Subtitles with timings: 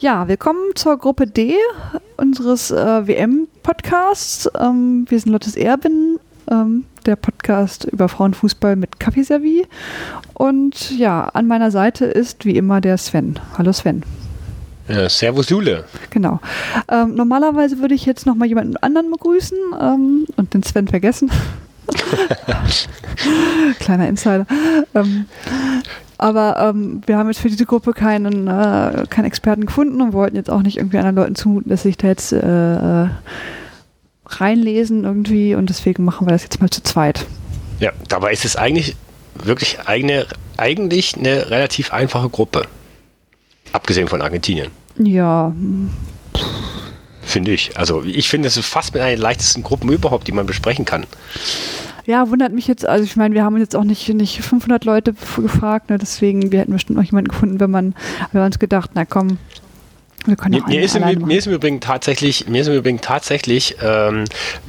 [0.00, 1.56] Ja, willkommen zur Gruppe D
[2.18, 4.48] unseres äh, WM-Podcasts.
[4.56, 9.66] Ähm, wir sind Lottes Erben, ähm, der Podcast über Frauenfußball mit Kaffeeservie.
[10.34, 13.40] Und ja, an meiner Seite ist wie immer der Sven.
[13.58, 14.04] Hallo Sven.
[14.86, 15.82] Ja, servus Jule.
[16.10, 16.38] Genau.
[16.88, 21.28] Ähm, normalerweise würde ich jetzt noch mal jemanden anderen begrüßen ähm, und den Sven vergessen.
[23.80, 24.46] Kleiner Insider.
[24.94, 25.26] Ähm,
[26.18, 30.36] aber ähm, wir haben jetzt für diese Gruppe keinen, äh, keinen Experten gefunden und wollten
[30.36, 33.08] jetzt auch nicht irgendwie anderen Leuten zumuten, dass sich da jetzt äh,
[34.26, 37.24] reinlesen irgendwie und deswegen machen wir das jetzt mal zu zweit.
[37.80, 38.96] Ja, dabei ist es eigentlich
[39.34, 40.26] wirklich eine,
[40.56, 42.64] eigentlich eine relativ einfache Gruppe.
[43.72, 44.70] Abgesehen von Argentinien.
[44.96, 45.52] Ja.
[47.28, 47.76] Finde ich.
[47.76, 50.86] Also ich finde, es ist fast mit einer der leichtesten Gruppen überhaupt, die man besprechen
[50.86, 51.04] kann.
[52.06, 55.12] Ja, wundert mich jetzt, also ich meine, wir haben jetzt auch nicht, nicht 500 Leute
[55.36, 57.94] gefragt, ne, deswegen, wir hätten bestimmt noch jemanden gefunden, wenn man,
[58.32, 59.36] wir uns gedacht, na komm,
[60.24, 63.02] wir können mir, mir, ist im, mir ist im Übrigen tatsächlich, mir ist im Übrigen
[63.02, 64.24] tatsächlich, ähm,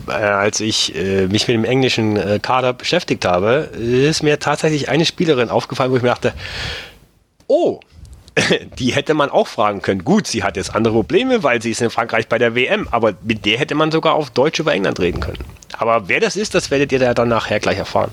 [0.10, 4.90] äh, als ich äh, mich mit dem englischen äh, Kader beschäftigt habe, ist mir tatsächlich
[4.90, 6.34] eine Spielerin aufgefallen, wo ich mir dachte,
[7.48, 7.80] oh,
[8.80, 10.04] die hätte man auch fragen können.
[10.04, 13.14] Gut, sie hat jetzt andere Probleme, weil sie ist in Frankreich bei der WM, aber
[13.24, 15.40] mit der hätte man sogar auf Deutsch über England reden können.
[15.78, 18.12] Aber wer das ist, das werdet ihr da dann nachher gleich erfahren.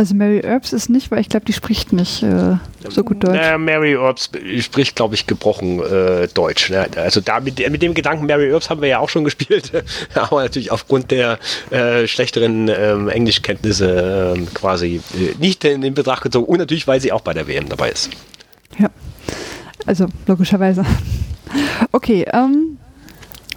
[0.00, 2.56] Also Mary Earps ist nicht, weil ich glaube, die spricht nicht äh,
[2.88, 3.38] so gut Deutsch.
[3.38, 6.70] Äh, Mary Earps spricht, glaube ich, gebrochen äh, Deutsch.
[6.70, 6.88] Ne?
[6.96, 9.72] Also da mit, mit, dem Gedanken Mary Earps haben wir ja auch schon gespielt,
[10.14, 11.38] aber natürlich aufgrund der
[11.70, 17.02] äh, schlechteren ähm, Englischkenntnisse ähm, quasi äh, nicht in, in Betracht gezogen und natürlich, weil
[17.02, 18.08] sie auch bei der WM dabei ist.
[18.78, 18.88] Ja,
[19.90, 20.84] also logischerweise.
[21.90, 22.78] Okay, ähm,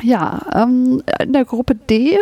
[0.02, 2.17] ja, ähm, in der Gruppe D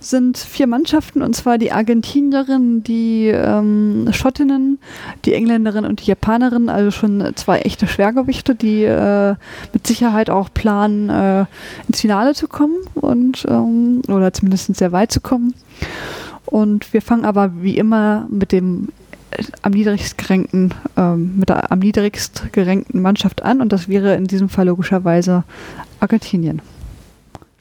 [0.00, 4.80] sind vier Mannschaften und zwar die Argentinierin, die ähm, Schottinnen,
[5.24, 9.36] die Engländerin und die Japanerin, also schon zwei echte Schwergewichte, die äh,
[9.72, 11.44] mit Sicherheit auch planen, äh,
[11.86, 15.54] ins Finale zu kommen und ähm, oder zumindest sehr weit zu kommen.
[16.44, 18.88] Und wir fangen aber wie immer mit dem
[19.62, 24.26] am niedrigst gerankten, ähm, mit der am niedrigst gerankten Mannschaft an und das wäre in
[24.26, 25.44] diesem Fall logischerweise
[26.00, 26.62] Argentinien.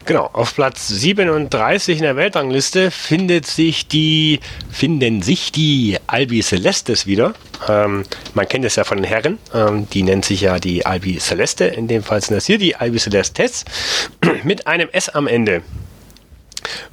[0.06, 4.40] Genau, auf Platz 37 in der Weltrangliste findet sich die,
[4.70, 7.34] finden sich die Albi Celestes wieder.
[7.68, 8.04] Ähm,
[8.36, 11.66] man kennt es ja von den Herren, ähm, die nennt sich ja die Albi Celeste,
[11.66, 13.66] in dem Fall sind das hier die Albi Celestes,
[14.44, 15.64] mit einem S am Ende.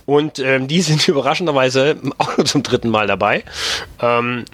[0.06, 3.44] Und ähm, die sind überraschenderweise auch nur zum dritten Mal dabei.
[4.00, 4.44] Ähm,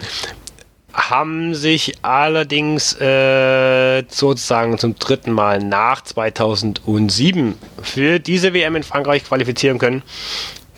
[0.93, 9.23] haben sich allerdings äh, sozusagen zum dritten Mal nach 2007 für diese WM in Frankreich
[9.23, 10.03] qualifizieren können.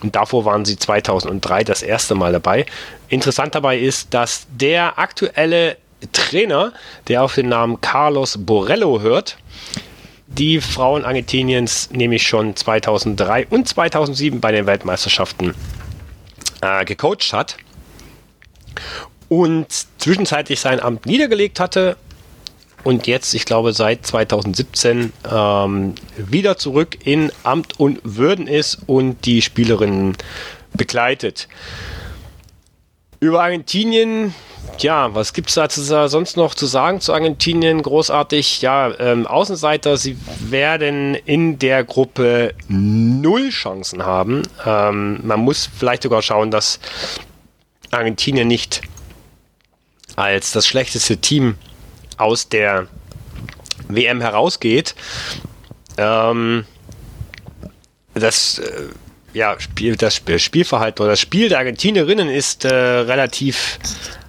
[0.02, 2.66] Und davor waren sie 2003 das erste Mal dabei.
[3.08, 5.76] Interessant dabei ist, dass der aktuelle
[6.12, 6.72] Trainer,
[7.08, 9.36] der auf den Namen Carlos Borello hört,
[10.38, 15.54] die Frauen Argentiniens nämlich schon 2003 und 2007 bei den Weltmeisterschaften
[16.60, 17.56] äh, gecoacht hat
[19.28, 19.66] und
[19.98, 21.96] zwischenzeitlich sein Amt niedergelegt hatte
[22.84, 29.24] und jetzt, ich glaube, seit 2017 ähm, wieder zurück in Amt und Würden ist und
[29.24, 30.16] die Spielerinnen
[30.74, 31.48] begleitet.
[33.22, 34.34] Über Argentinien,
[34.78, 37.80] ja, was gibt es da sonst noch zu sagen zu Argentinien?
[37.80, 44.42] Großartig, ja, ähm, Außenseiter, sie werden in der Gruppe null Chancen haben.
[44.66, 46.80] Ähm, man muss vielleicht sogar schauen, dass
[47.92, 48.80] Argentinien nicht
[50.16, 51.54] als das schlechteste Team
[52.16, 52.88] aus der
[53.86, 54.96] WM herausgeht.
[55.96, 56.66] Ähm,
[58.14, 58.88] das, äh,
[59.32, 63.78] ja, Spiel, das Spielverhalten oder das Spiel der Argentinierinnen ist äh, relativ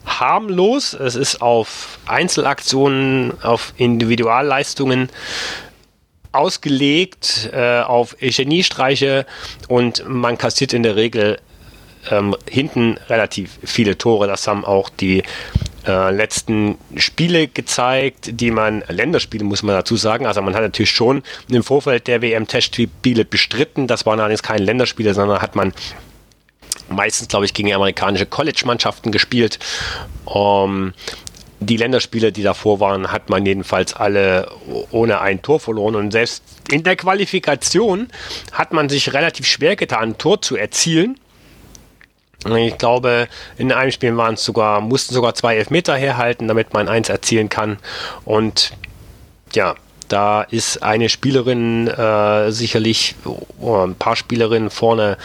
[0.06, 0.94] harmlos.
[0.94, 5.10] Es ist auf Einzelaktionen, auf Individualleistungen
[6.32, 9.26] ausgelegt, äh, auf Geniestreiche
[9.68, 11.40] und man kassiert in der Regel
[12.10, 14.28] ähm, hinten relativ viele Tore.
[14.28, 15.24] Das haben auch die
[15.86, 20.92] äh, letzten Spiele gezeigt, die man, Länderspiele muss man dazu sagen, also man hat natürlich
[20.92, 25.74] schon im Vorfeld der WM-Testspiele bestritten, das waren allerdings keine Länderspiele, sondern hat man
[26.90, 29.60] meistens, glaube ich, gegen amerikanische College-Mannschaften gespielt.
[30.26, 30.94] Um,
[31.60, 34.50] die Länderspiele, die davor waren, hat man jedenfalls alle
[34.92, 35.96] ohne ein Tor verloren.
[35.96, 38.10] Und selbst in der Qualifikation
[38.52, 41.20] hat man sich relativ schwer getan, ein Tor zu erzielen.
[42.46, 47.10] Ich glaube, in einem Spiel waren sogar, mussten sogar zwei Elfmeter herhalten, damit man eins
[47.10, 47.78] erzielen kann.
[48.26, 48.74] Und
[49.54, 49.76] ja,
[50.10, 53.16] da ist eine Spielerin äh, sicherlich,
[53.60, 55.18] oh, ein paar Spielerinnen vorne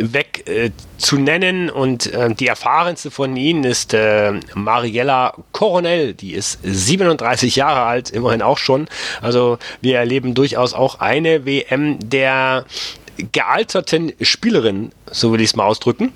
[0.00, 6.32] weg äh, zu nennen und äh, die erfahrenste von ihnen ist äh, Mariella Coronel, die
[6.32, 8.88] ist 37 Jahre alt, immerhin auch schon.
[9.20, 12.64] Also wir erleben durchaus auch eine WM der
[13.32, 16.12] gealterten Spielerin, so will ich es mal ausdrücken.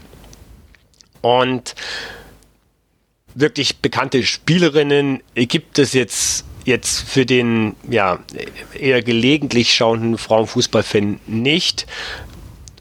[1.24, 1.74] Und
[3.34, 8.18] wirklich bekannte Spielerinnen gibt es jetzt jetzt für den ja
[8.74, 11.86] eher gelegentlich schauenden Frauenfußballfan nicht.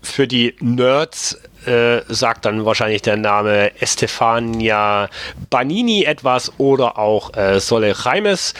[0.01, 5.09] Für die Nerds äh, sagt dann wahrscheinlich der Name Estefania
[5.49, 8.53] Banini etwas oder auch äh, Sole Jaimes.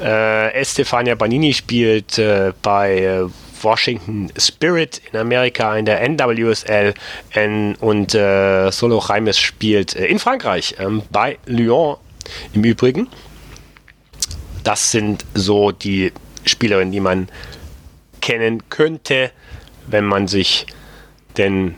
[0.00, 3.26] Äh, Estefania Banini spielt äh, bei äh,
[3.62, 6.94] Washington Spirit in Amerika in der NWSL
[7.80, 11.96] und äh, Solo Jaimes spielt äh, in Frankreich ähm, bei Lyon
[12.52, 13.08] im Übrigen.
[14.64, 16.12] Das sind so die
[16.44, 17.28] Spielerinnen, die man
[18.20, 19.30] kennen könnte,
[19.86, 20.66] wenn man sich
[21.36, 21.76] denn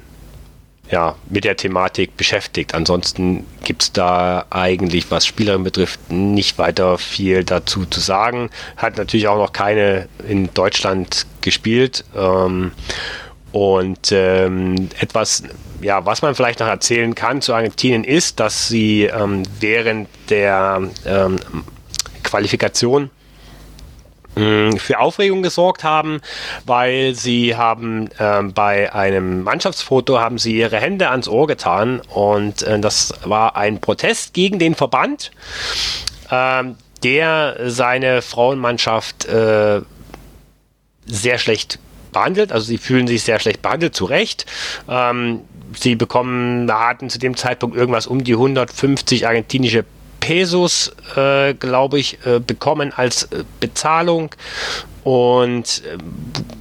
[0.90, 2.75] ja, mit der Thematik beschäftigt.
[2.75, 8.50] Ansonsten gibt es da eigentlich, was Spielerin betrifft, nicht weiter viel dazu zu sagen.
[8.76, 12.04] Hat natürlich auch noch keine in Deutschland gespielt.
[12.16, 12.72] Ähm,
[13.52, 15.44] und ähm, etwas,
[15.81, 20.82] ja, was man vielleicht noch erzählen kann zu Argentinien ist, dass sie ähm, während der
[21.04, 21.38] ähm,
[22.22, 23.10] Qualifikation
[24.78, 26.20] für Aufregung gesorgt haben,
[26.66, 32.62] weil sie haben äh, bei einem Mannschaftsfoto haben sie ihre Hände ans Ohr getan und
[32.62, 35.31] äh, das war ein Protest gegen den Verband,
[36.31, 36.64] äh,
[37.02, 39.81] der seine Frauenmannschaft äh,
[41.06, 41.78] sehr schlecht
[42.12, 42.52] behandelt.
[42.52, 44.46] Also sie fühlen sich sehr schlecht behandelt, zu Recht.
[44.88, 45.40] Ähm,
[45.78, 49.84] sie bekommen, hatten zu dem Zeitpunkt irgendwas um die 150 argentinische
[50.20, 54.34] Pesos, äh, glaube ich, äh, bekommen als äh, Bezahlung
[55.02, 55.99] und äh,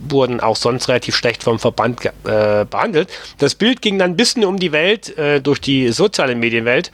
[0.10, 3.10] wurden auch sonst relativ schlecht vom Verband äh, behandelt.
[3.38, 6.92] Das Bild ging dann ein bisschen um die Welt, äh, durch die soziale Medienwelt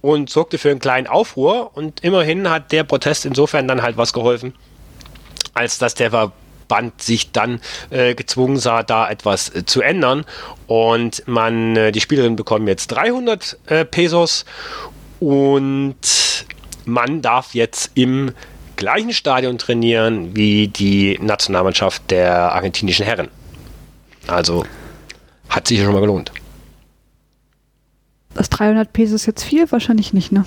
[0.00, 4.12] und sorgte für einen kleinen Aufruhr und immerhin hat der Protest insofern dann halt was
[4.12, 4.54] geholfen,
[5.54, 7.60] als dass der Verband sich dann
[7.90, 10.24] äh, gezwungen sah, da etwas äh, zu ändern.
[10.66, 14.46] Und man, die Spielerinnen bekommen jetzt 300 äh, Pesos
[15.22, 15.94] und
[16.84, 18.32] man darf jetzt im
[18.74, 23.28] gleichen Stadion trainieren wie die Nationalmannschaft der argentinischen Herren.
[24.26, 24.64] Also
[25.48, 26.32] hat sich schon mal gelohnt.
[28.34, 29.70] Das 300 Pesos ist jetzt viel?
[29.70, 30.44] Wahrscheinlich nicht, ne?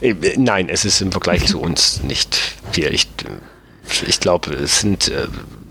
[0.00, 2.34] Äh, nein, es ist im Vergleich zu uns nicht
[2.72, 2.92] viel.
[2.92, 3.06] Ich,
[4.04, 5.12] ich glaube, es sind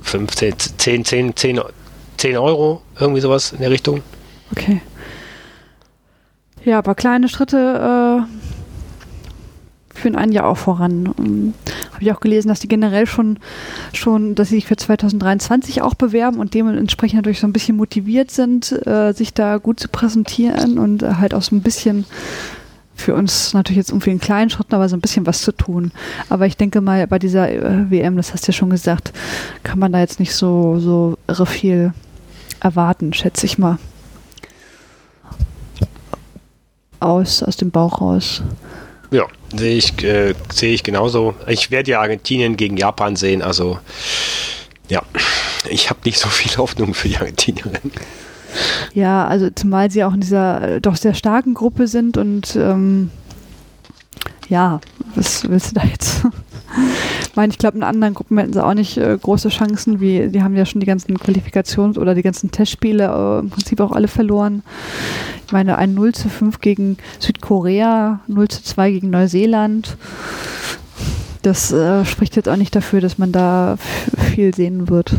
[0.04, 1.62] 15, 10, 10, 10,
[2.16, 4.02] 10 Euro, irgendwie sowas in der Richtung.
[4.52, 4.80] Okay.
[6.64, 11.14] Ja, aber kleine Schritte äh, führen einen ja auch voran.
[11.94, 13.40] Habe ich auch gelesen, dass die generell schon,
[13.94, 18.32] schon, dass sie sich für 2023 auch bewerben und dementsprechend natürlich so ein bisschen motiviert
[18.32, 22.06] sind, äh, sich da gut zu präsentieren und äh, halt auch so ein bisschen
[22.96, 25.92] für uns natürlich jetzt um vielen kleinen Schritten, aber so ein bisschen was zu tun.
[26.30, 29.14] Aber ich denke mal, bei dieser äh, WM, das hast du ja schon gesagt,
[29.64, 31.94] kann man da jetzt nicht so, so irre viel
[32.60, 33.80] erwarten, schätze ich mal
[37.02, 38.42] aus, aus dem Bauch raus.
[39.12, 39.26] Ja,
[39.56, 41.36] sehe ich, äh, sehe ich genauso.
[41.48, 43.80] Ich werde ja Argentinien gegen Japan sehen, also
[44.88, 45.02] ja,
[45.70, 47.92] ich habe nicht so viel Hoffnung für die Argentinierinnen.
[48.94, 53.10] Ja, also zumal sie auch in dieser äh, doch sehr starken Gruppe sind und ähm,
[54.50, 54.82] ja,
[55.16, 56.24] was willst du da jetzt?
[57.32, 60.28] Ich meine, ich glaube, in anderen Gruppen hätten sie auch nicht äh, große Chancen, wie
[60.28, 63.94] die haben ja schon die ganzen Qualifikations- oder die ganzen Testspiele äh, im Prinzip auch
[63.94, 64.64] alle verloren.
[65.46, 69.96] Ich meine, ein 0 zu 5 gegen Südkorea, 0 zu 2 gegen Neuseeland.
[71.42, 73.78] Das äh, spricht jetzt auch nicht dafür, dass man da
[74.36, 75.14] viel sehen wird.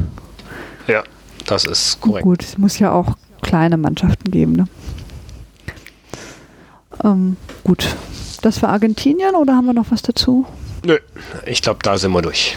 [0.88, 1.04] Ja,
[1.46, 2.24] das ist korrekt.
[2.24, 4.52] Gut, es muss ja auch kleine Mannschaften geben.
[4.52, 4.68] Ne?
[7.02, 7.86] Ähm, gut,
[8.42, 10.44] das war Argentinien oder haben wir noch was dazu?
[10.84, 10.98] Nö,
[11.46, 12.56] ich glaube, da sind wir durch.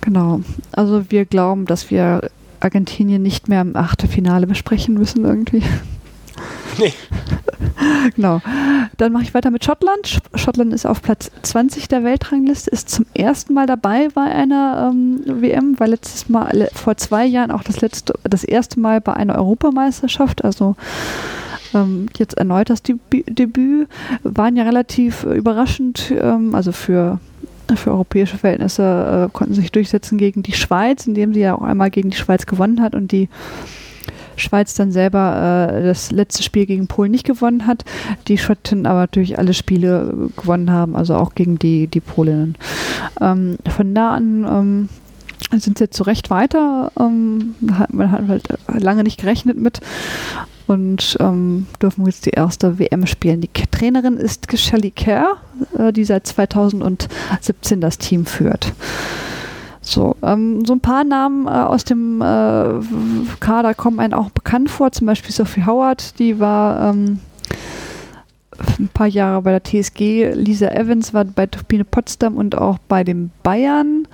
[0.00, 0.40] Genau.
[0.72, 5.62] Also wir glauben, dass wir Argentinien nicht mehr im Achtelfinale besprechen müssen irgendwie.
[6.78, 6.92] Nee.
[8.14, 8.40] genau.
[8.96, 10.20] Dann mache ich weiter mit Schottland.
[10.34, 15.20] Schottland ist auf Platz 20 der Weltrangliste, ist zum ersten Mal dabei bei einer ähm,
[15.26, 19.34] WM, war letztes Mal vor zwei Jahren auch das letzte, das erste Mal bei einer
[19.34, 20.44] Europameisterschaft.
[20.44, 20.76] Also
[21.74, 23.88] ähm, jetzt erneut das Debüt,
[24.22, 27.18] waren ja relativ überraschend, ähm, also für,
[27.76, 31.90] für europäische Verhältnisse äh, konnten sich durchsetzen gegen die Schweiz, indem sie ja auch einmal
[31.90, 33.28] gegen die Schweiz gewonnen hat und die
[34.36, 37.84] Schweiz dann selber äh, das letzte Spiel gegen Polen nicht gewonnen hat,
[38.28, 42.56] die Schotten aber natürlich alle Spiele gewonnen haben, also auch gegen die, die Polinnen.
[43.20, 44.88] Ähm, von da an ähm,
[45.58, 46.92] sind sie jetzt zu Recht weiter.
[46.98, 47.54] Ähm,
[47.90, 49.80] man hat halt lange nicht gerechnet mit.
[50.68, 53.40] Und ähm, dürfen jetzt die erste WM spielen.
[53.40, 55.38] Die Trainerin ist Shelly Kerr,
[55.76, 58.72] äh, die seit 2017 das Team führt.
[59.80, 62.24] So, ähm, so ein paar Namen äh, aus dem äh,
[63.40, 67.20] Kader kommen einem auch bekannt vor, zum Beispiel Sophie Howard, die war ähm,
[68.78, 73.04] ein paar Jahre bei der TSG, Lisa Evans war bei Turbine Potsdam und auch bei
[73.04, 74.06] den Bayern.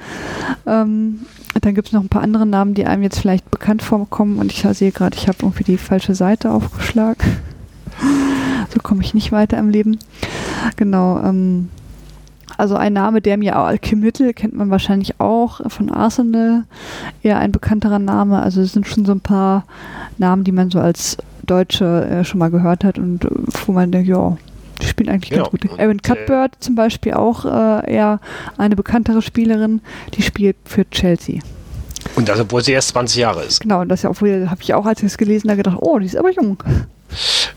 [0.66, 1.20] Ähm,
[1.60, 4.52] dann gibt es noch ein paar andere Namen, die einem jetzt vielleicht bekannt vorkommen und
[4.52, 7.38] ich sehe gerade, ich habe irgendwie die falsche Seite aufgeschlagen.
[8.72, 9.98] so komme ich nicht weiter im Leben.
[10.76, 11.68] Genau, ähm,
[12.56, 16.64] also ein Name, der mir auch, Kim Little kennt man wahrscheinlich auch von Arsenal,
[17.22, 18.40] eher ein bekannterer Name.
[18.40, 19.64] Also es sind schon so ein paar
[20.18, 23.28] Namen, die man so als Deutsche äh, schon mal gehört hat und äh,
[23.66, 24.36] wo man denkt, ja,
[24.80, 25.44] die spielen eigentlich genau.
[25.50, 25.78] ganz gut.
[25.78, 28.20] Erin Cuthbert zum Beispiel auch äh, eher
[28.58, 29.80] eine bekanntere Spielerin,
[30.14, 31.40] die spielt für Chelsea.
[32.16, 33.60] Und das, obwohl sie erst 20 Jahre ist.
[33.60, 35.98] Genau, und das ja, obwohl, habe ich auch, als ich es gelesen habe, gedacht, oh,
[35.98, 36.62] die ist aber jung.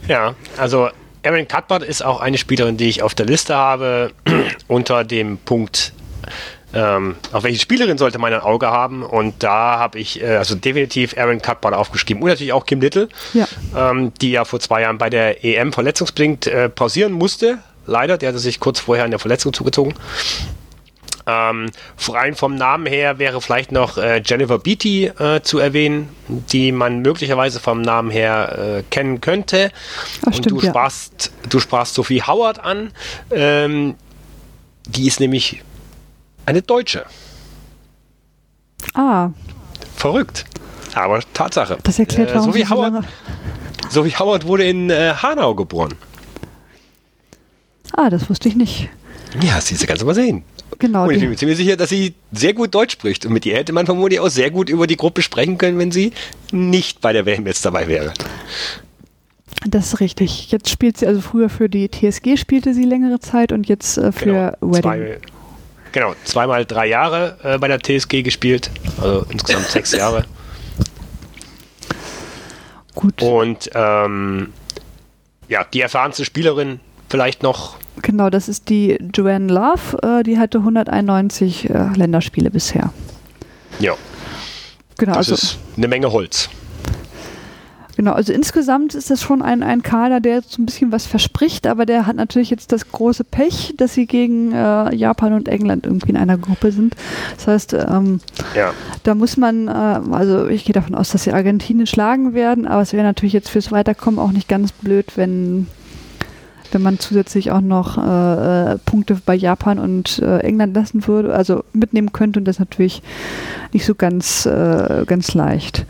[0.07, 0.89] Ja, also
[1.23, 4.11] Erin Cuthbert ist auch eine Spielerin, die ich auf der Liste habe,
[4.67, 5.93] unter dem Punkt,
[6.77, 9.01] ähm, auf welche Spielerin sollte man ein Auge haben.
[9.01, 12.21] Und da habe ich äh, also definitiv Erin Cuthbert aufgeschrieben.
[12.21, 13.47] Und natürlich auch Kim Little, ja.
[13.75, 17.57] Ähm, die ja vor zwei Jahren bei der EM verletzungsbedingt äh, pausieren musste.
[17.87, 19.95] Leider, der hatte sich kurz vorher an der Verletzung zugezogen.
[21.25, 21.71] Ähm,
[22.07, 27.01] rein vom Namen her wäre vielleicht noch äh, Jennifer Beatty äh, zu erwähnen, die man
[27.01, 29.71] möglicherweise vom Namen her äh, kennen könnte.
[30.25, 30.69] Ach, stimmt, Und du, ja.
[30.69, 32.91] sprachst, du sprachst Sophie Howard an.
[33.31, 33.95] Ähm,
[34.87, 35.61] die ist nämlich
[36.47, 37.05] eine Deutsche.
[38.93, 39.29] Ah.
[39.95, 40.45] Verrückt.
[40.95, 41.77] Aber Tatsache.
[41.83, 43.05] Das erklärt, äh, warum Sophie Howard,
[43.89, 45.93] Sophie Howard wurde in äh, Hanau geboren.
[47.93, 48.89] Ah, das wusste ich nicht.
[49.41, 50.43] Ja, sie kannst du mal sehen.
[50.79, 51.03] Genau.
[51.05, 53.25] Und ich bin mir ziemlich sicher, dass sie sehr gut Deutsch spricht.
[53.25, 55.91] Und mit ihr hätte man vermutlich auch sehr gut über die Gruppe sprechen können, wenn
[55.91, 56.13] sie
[56.51, 58.13] nicht bei der WM jetzt dabei wäre.
[59.65, 60.51] Das ist richtig.
[60.51, 64.11] Jetzt spielt sie, also früher für die TSG spielte sie längere Zeit und jetzt äh,
[64.11, 64.81] für genau, Wedding.
[64.81, 65.19] Zwei,
[65.91, 70.25] genau, zweimal drei Jahre äh, bei der TSG gespielt, also insgesamt sechs Jahre.
[72.95, 73.21] Gut.
[73.21, 74.53] Und ähm,
[75.47, 76.79] ja, die erfahrenste Spielerin
[77.09, 80.19] vielleicht noch Genau, das ist die Joanne Love.
[80.19, 82.93] Äh, die hatte 191 äh, Länderspiele bisher.
[83.79, 83.93] Ja.
[84.97, 86.49] Genau, das also, ist eine Menge Holz.
[87.97, 91.65] Genau, also insgesamt ist das schon ein, ein Kader, der so ein bisschen was verspricht,
[91.65, 95.87] aber der hat natürlich jetzt das große Pech, dass sie gegen äh, Japan und England
[95.87, 96.95] irgendwie in einer Gruppe sind.
[97.37, 98.19] Das heißt, ähm,
[98.55, 98.71] ja.
[99.01, 99.71] da muss man, äh,
[100.11, 103.49] also ich gehe davon aus, dass sie Argentinien schlagen werden, aber es wäre natürlich jetzt
[103.49, 105.65] fürs Weiterkommen auch nicht ganz blöd, wenn
[106.71, 111.33] wenn man zusätzlich auch noch äh, äh, Punkte bei Japan und äh, England lassen würde,
[111.33, 113.01] also mitnehmen könnte und das natürlich
[113.71, 115.85] nicht so ganz, äh, ganz leicht.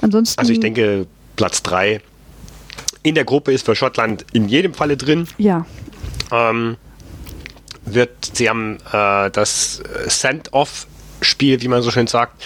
[0.00, 0.40] Ansonsten.
[0.40, 2.00] Also ich denke, Platz 3
[3.02, 5.28] in der Gruppe ist für Schottland in jedem Falle drin.
[5.38, 5.66] Ja.
[6.32, 6.76] Ähm,
[7.84, 12.42] wird, sie haben äh, das Send-Off-Spiel, wie man so schön sagt,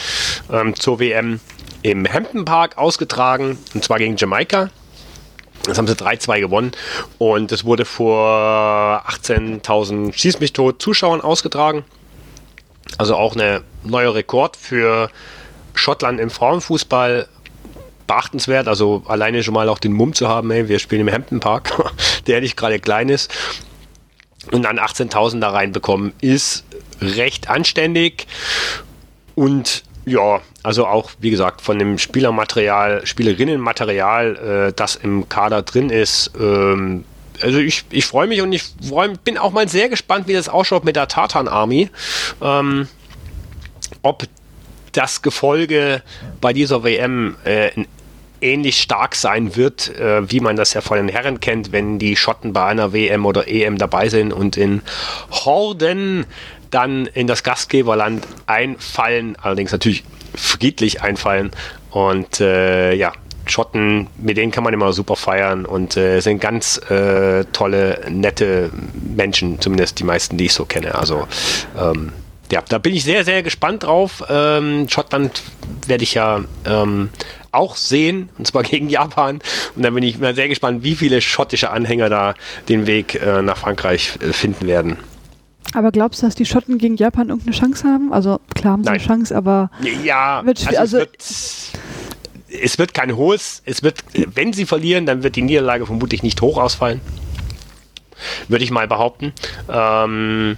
[0.51, 1.41] ähm, zur WM
[1.83, 4.71] im Hampton Park ausgetragen, und zwar gegen Jamaika.
[5.65, 6.73] Das haben sie 3-2 gewonnen
[7.19, 11.85] und es wurde vor 18.000 Schieß mich tot Zuschauern ausgetragen.
[12.97, 15.11] Also auch ein neuer Rekord für
[15.75, 17.29] Schottland im Frauenfußball.
[18.09, 21.39] Beachtenswert, also alleine schon mal auch den Mumm zu haben, ey, wir spielen im Hampton
[21.39, 21.73] Park,
[22.27, 23.31] der nicht gerade klein ist.
[24.51, 26.65] Und dann 18.000 da reinbekommen, ist
[27.01, 28.27] recht anständig.
[29.37, 35.91] Und ja, also auch, wie gesagt, von dem Spielermaterial, Spielerinnenmaterial, äh, das im Kader drin
[35.91, 36.33] ist.
[36.41, 37.05] Ähm,
[37.43, 40.49] also ich, ich freue mich und ich freu, bin auch mal sehr gespannt, wie das
[40.49, 41.91] ausschaut mit der Tartan Army.
[42.41, 42.89] Ähm,
[44.03, 44.25] ob
[44.93, 46.03] das Gefolge
[46.41, 47.71] bei dieser WM äh,
[48.41, 52.17] ähnlich stark sein wird, äh, wie man das ja von den Herren kennt, wenn die
[52.17, 54.83] Schotten bei einer WM oder EM dabei sind und in
[55.31, 56.27] Horden
[56.71, 60.05] dann in das Gastgeberland einfallen, allerdings natürlich
[60.35, 61.51] friedlich einfallen.
[61.91, 63.13] Und äh, ja,
[63.47, 68.71] Schotten, mit denen kann man immer super feiern und äh, sind ganz äh, tolle, nette
[69.17, 70.95] Menschen, zumindest die meisten, die ich so kenne.
[70.95, 71.27] Also
[71.79, 72.13] ähm,
[72.51, 74.23] ja, da bin ich sehr, sehr gespannt drauf.
[74.29, 75.43] Ähm, Schottland
[75.87, 77.11] werde ich ja ähm,
[77.53, 79.41] auch sehen, und zwar gegen Japan.
[79.77, 82.35] Und da bin ich mal sehr gespannt, wie viele schottische Anhänger da
[82.69, 84.99] den Weg äh, nach Frankreich äh, finden werden.
[85.75, 88.13] Aber glaubst du, dass die Schotten gegen Japan irgendeine Chance haben?
[88.13, 88.99] Also klar haben sie Nein.
[88.99, 89.71] eine Chance, aber
[90.03, 91.73] ja, wird also, also es,
[92.49, 96.23] wird, es wird kein hohes, es wird, wenn sie verlieren, dann wird die Niederlage vermutlich
[96.23, 97.01] nicht hoch ausfallen.
[98.49, 99.33] Würde ich mal behaupten.
[99.71, 100.57] Ähm,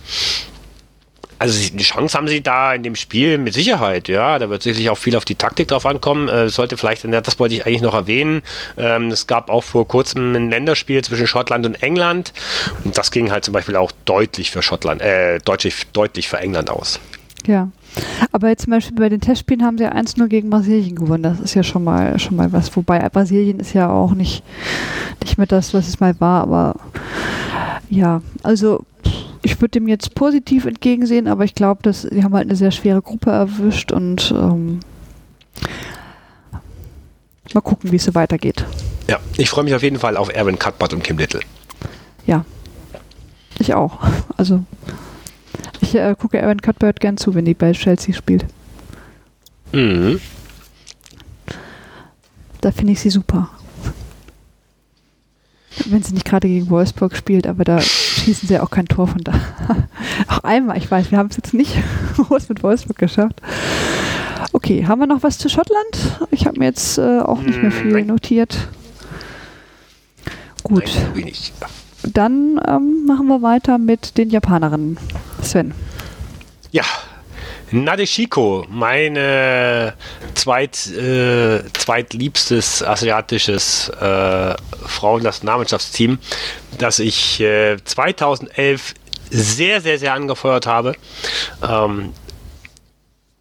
[1.41, 4.39] Also die Chance haben sie da in dem Spiel mit Sicherheit, ja.
[4.39, 6.29] Da wird sicherlich auch viel auf die Taktik drauf ankommen.
[6.29, 8.43] Äh, sollte vielleicht, das wollte ich eigentlich noch erwähnen.
[8.77, 12.35] Ähm, es gab auch vor kurzem ein Länderspiel zwischen Schottland und England.
[12.85, 16.69] Und das ging halt zum Beispiel auch deutlich für Schottland, äh, deutlich, deutlich für England
[16.69, 17.01] aus.
[17.47, 17.71] Ja.
[18.33, 21.23] Aber jetzt zum Beispiel bei den Testspielen haben sie 1-0 gegen Brasilien gewonnen.
[21.23, 22.77] Das ist ja schon mal schon mal was.
[22.77, 24.45] Wobei Brasilien ist ja auch nicht,
[25.25, 26.77] nicht mehr das, was es mal war, aber
[27.89, 28.85] ja, also
[29.43, 32.71] ich würde dem jetzt positiv entgegensehen, aber ich glaube, dass sie haben halt eine sehr
[32.71, 34.81] schwere Gruppe erwischt und ähm,
[37.55, 38.65] mal gucken, wie es so weitergeht.
[39.09, 41.41] Ja, ich freue mich auf jeden Fall auf Erwin Cuthbert und Kim Little.
[42.27, 42.45] Ja,
[43.59, 43.99] ich auch.
[44.37, 44.65] Also
[45.81, 48.47] ich äh, gucke Erwin Cuthbert gern zu, wenn die bei Chelsea spielt.
[49.73, 50.21] Mhm.
[52.61, 53.49] Da finde ich sie super.
[55.87, 57.81] Wenn sie nicht gerade gegen Wolfsburg spielt, aber da
[58.11, 59.33] schießen sie auch kein Tor von da.
[60.29, 61.77] auch einmal, ich weiß, wir haben es jetzt nicht
[62.17, 63.41] groß mit Wolfsburg geschafft.
[64.53, 66.19] Okay, haben wir noch was zu Schottland?
[66.31, 68.07] Ich habe mir jetzt äh, auch nicht mehr viel Nein.
[68.07, 68.69] notiert.
[70.63, 70.91] Gut.
[71.15, 71.33] Nein,
[72.03, 74.99] Dann ähm, machen wir weiter mit den Japanerinnen.
[75.43, 75.73] Sven.
[76.73, 76.85] Ja,
[77.73, 79.95] Nadeshiko, meine
[80.35, 84.55] zweit, äh, zweitliebstes asiatisches äh,
[84.87, 86.19] Frauennationalmannschaftsteam,
[86.79, 88.95] das ich äh, 2011
[89.31, 90.95] sehr, sehr, sehr angefeuert habe.
[91.63, 92.13] Ähm,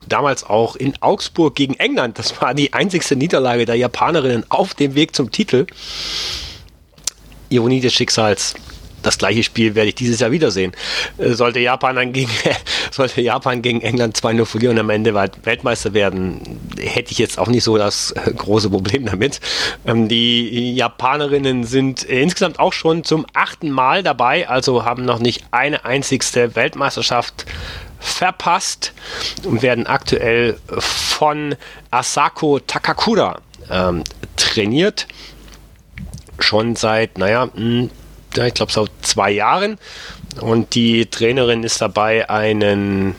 [0.08, 2.20] damals auch in Augsburg gegen England.
[2.20, 5.66] Das war die einzigste Niederlage der Japanerinnen auf dem Weg zum Titel.
[7.50, 8.54] Ironie des Schicksals
[9.02, 10.72] das gleiche Spiel werde ich dieses Jahr wiedersehen.
[11.18, 12.32] Äh, sollte Japan dann gegen,
[12.92, 17.48] sollte Japan gegen England 2-0 verlieren und am Ende Weltmeister werden, hätte ich jetzt auch
[17.48, 19.40] nicht so das äh, große Problem damit.
[19.86, 25.46] Ähm, die Japanerinnen sind insgesamt auch schon zum achten Mal dabei, also haben noch nicht
[25.52, 27.46] eine einzigste Weltmeisterschaft
[28.00, 28.94] verpasst
[29.44, 31.56] und werden aktuell von
[31.92, 34.04] Asako Takakura ähm,
[34.36, 35.08] trainiert.
[36.40, 37.50] Schon seit, naja,
[38.36, 39.78] hm, ich glaube, so zwei Jahren.
[40.42, 43.16] Und die Trainerin ist dabei, einen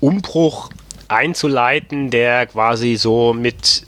[0.00, 0.70] Umbruch
[1.08, 3.84] einzuleiten, der quasi so mit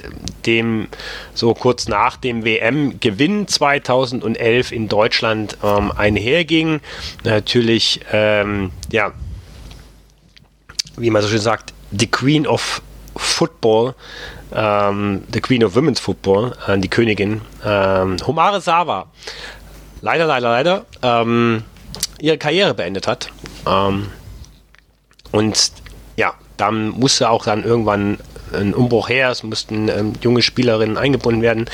[0.46, 0.88] dem,
[1.32, 6.80] so kurz nach dem WM-Gewinn 2011 in Deutschland ähm, einherging.
[7.24, 9.12] Natürlich, ähm, ja,
[10.96, 12.82] wie man so schön sagt, the Queen of
[13.16, 13.94] Football,
[14.54, 19.06] ähm, the Queen of Women's Football, äh, die Königin, ähm, Homare Sava
[20.04, 21.64] leider, leider, leider ähm,
[22.20, 23.30] ihre Karriere beendet hat.
[23.66, 24.08] Ähm,
[25.32, 25.72] und
[26.16, 28.18] ja, dann musste auch dann irgendwann
[28.52, 31.68] ein Umbruch her, es mussten ähm, junge Spielerinnen eingebunden werden.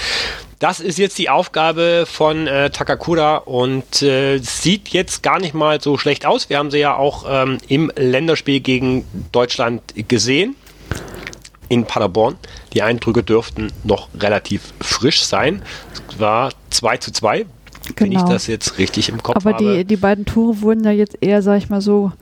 [0.60, 5.80] Das ist jetzt die Aufgabe von äh, Takakura und äh, sieht jetzt gar nicht mal
[5.80, 6.48] so schlecht aus.
[6.48, 10.54] Wir haben sie ja auch ähm, im Länderspiel gegen Deutschland gesehen
[11.68, 12.36] in Paderborn.
[12.74, 15.62] Die Eindrücke dürften noch relativ frisch sein.
[16.08, 17.46] Es war 2 zu 2,
[17.96, 18.06] genau.
[18.06, 18.32] wenn ich genau.
[18.32, 19.64] das jetzt richtig im Kopf Aber habe.
[19.64, 22.12] Aber die, die beiden Tore wurden ja jetzt eher, sag ich mal so,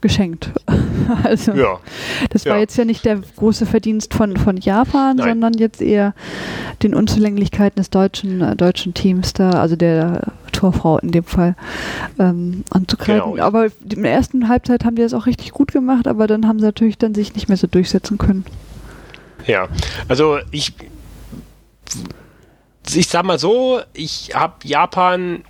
[0.00, 0.50] geschenkt.
[1.24, 1.80] also ja.
[2.30, 2.60] das war ja.
[2.60, 5.28] jetzt ja nicht der große Verdienst von, von Japan, Nein.
[5.28, 6.14] sondern jetzt eher
[6.82, 11.56] den Unzulänglichkeiten des deutschen, äh, deutschen Teams da, also der Torfrau in dem Fall,
[12.18, 13.32] ähm, anzugreifen.
[13.32, 13.44] Genau.
[13.44, 16.58] Aber in der ersten Halbzeit haben die das auch richtig gut gemacht, aber dann haben
[16.58, 18.44] sie natürlich dann sich nicht mehr so durchsetzen können.
[19.46, 19.68] Ja,
[20.08, 20.74] also ich
[22.94, 25.44] ich sag mal so, ich habe Japan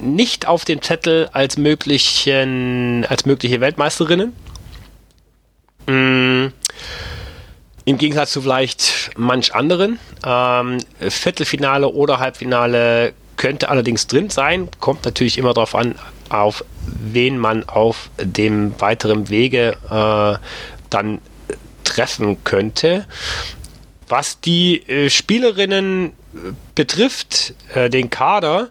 [0.00, 4.32] nicht auf dem Zettel als möglichen, als mögliche Weltmeisterinnen.
[5.86, 6.46] Mm.
[7.86, 9.98] Im Gegensatz zu vielleicht manch anderen.
[10.24, 14.68] Ähm, Viertelfinale oder Halbfinale könnte allerdings drin sein.
[14.80, 15.94] Kommt natürlich immer darauf an,
[16.30, 20.38] auf wen man auf dem weiteren Wege äh,
[20.88, 21.20] dann
[21.84, 23.06] treffen könnte.
[24.08, 26.12] Was die äh, Spielerinnen
[26.74, 28.70] betrifft, äh, den Kader,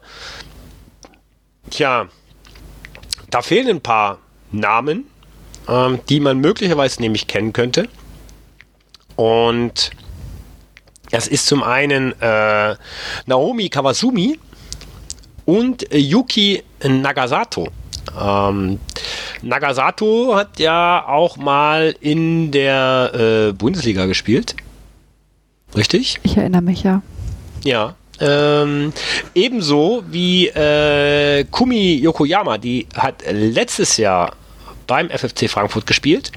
[1.69, 2.07] tja,
[3.29, 4.19] da fehlen ein paar
[4.51, 5.05] Namen,
[5.67, 7.87] ähm, die man möglicherweise nämlich kennen könnte.
[9.15, 9.91] Und
[11.11, 12.75] es ist zum einen äh,
[13.25, 14.39] Naomi Kawasumi
[15.45, 17.67] und Yuki Nagasato.
[18.19, 18.79] Ähm,
[19.41, 23.11] Nagasato hat ja auch mal in der
[23.49, 24.55] äh, Bundesliga gespielt.
[25.75, 26.19] Richtig?
[26.23, 27.01] Ich erinnere mich ja.
[27.63, 27.95] Ja.
[28.19, 28.93] Ähm,
[29.33, 34.35] ebenso wie äh, Kumi Yokoyama, die hat letztes Jahr
[34.87, 36.31] beim FFC Frankfurt gespielt.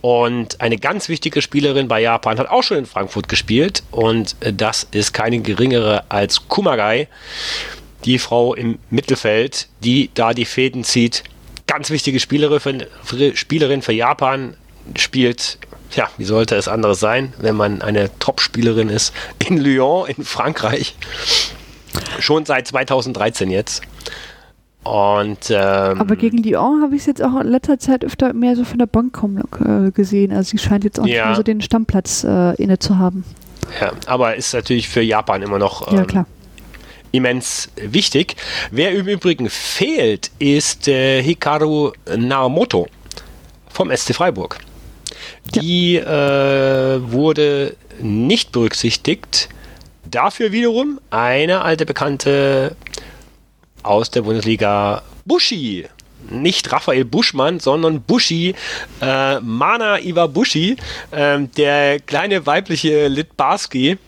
[0.00, 3.82] Und eine ganz wichtige Spielerin bei Japan hat auch schon in Frankfurt gespielt.
[3.90, 7.08] Und das ist keine geringere als Kumagai,
[8.04, 11.24] die Frau im Mittelfeld, die da die Fäden zieht
[11.66, 14.56] ganz wichtige Spielerin für, Spielerin für Japan,
[14.96, 15.58] spielt,
[15.92, 19.14] ja, wie sollte es anderes sein, wenn man eine Top-Spielerin ist,
[19.46, 20.96] in Lyon in Frankreich.
[22.18, 23.82] Schon seit 2013 jetzt.
[24.82, 28.54] Und, ähm, Aber gegen Lyon habe ich es jetzt auch in letzter Zeit öfter mehr
[28.54, 30.32] so von der Bank kommen äh, gesehen.
[30.32, 31.14] Also sie scheint jetzt auch ja.
[31.14, 33.24] nicht mehr so den Stammplatz äh, inne zu haben.
[33.80, 36.26] Ja, aber ist natürlich für Japan immer noch ähm, ja,
[37.10, 38.36] immens wichtig.
[38.70, 42.86] Wer im Übrigen fehlt, ist äh, Hikaru Naomoto
[43.68, 44.58] vom SC Freiburg.
[45.54, 46.96] Die ja.
[46.96, 49.48] äh, wurde nicht berücksichtigt.
[50.04, 52.76] Dafür wiederum eine alte Bekannte
[53.82, 55.86] aus der Bundesliga Bushi.
[56.28, 58.54] Nicht Raphael Buschmann, sondern Bushi,
[59.00, 60.76] äh, Mana Iwabushi,
[61.12, 63.98] äh, der kleine weibliche Litbarski.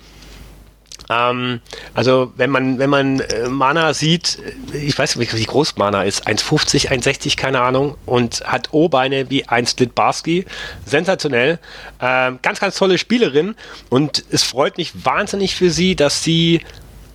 [1.11, 1.61] Ähm,
[1.95, 4.39] also wenn man, wenn man äh, Mana sieht,
[4.73, 9.47] ich weiß nicht, wie groß Mana ist, 1,50, 1,60, keine Ahnung, und hat O-Beine wie
[9.47, 10.45] 1 Litbarski.
[10.85, 11.59] Sensationell.
[12.01, 13.55] Ähm, ganz, ganz tolle Spielerin
[13.89, 16.63] und es freut mich wahnsinnig für sie, dass sie,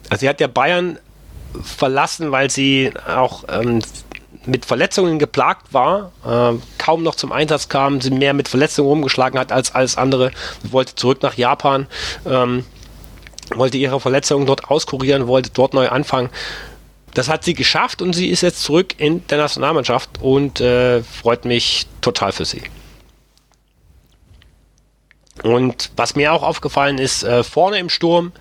[0.09, 0.97] also sie hat ja Bayern
[1.61, 3.79] verlassen, weil sie auch ähm,
[4.45, 9.39] mit Verletzungen geplagt war, äh, kaum noch zum Einsatz kam, sie mehr mit Verletzungen rumgeschlagen
[9.39, 10.31] hat als alles andere,
[10.63, 11.87] wollte zurück nach Japan,
[12.25, 12.65] ähm,
[13.55, 16.29] wollte ihre Verletzungen dort auskurieren, wollte dort neu anfangen.
[17.13, 21.45] Das hat sie geschafft und sie ist jetzt zurück in der Nationalmannschaft und äh, freut
[21.45, 22.63] mich total für sie.
[25.43, 28.31] Und was mir auch aufgefallen ist, äh, vorne im Sturm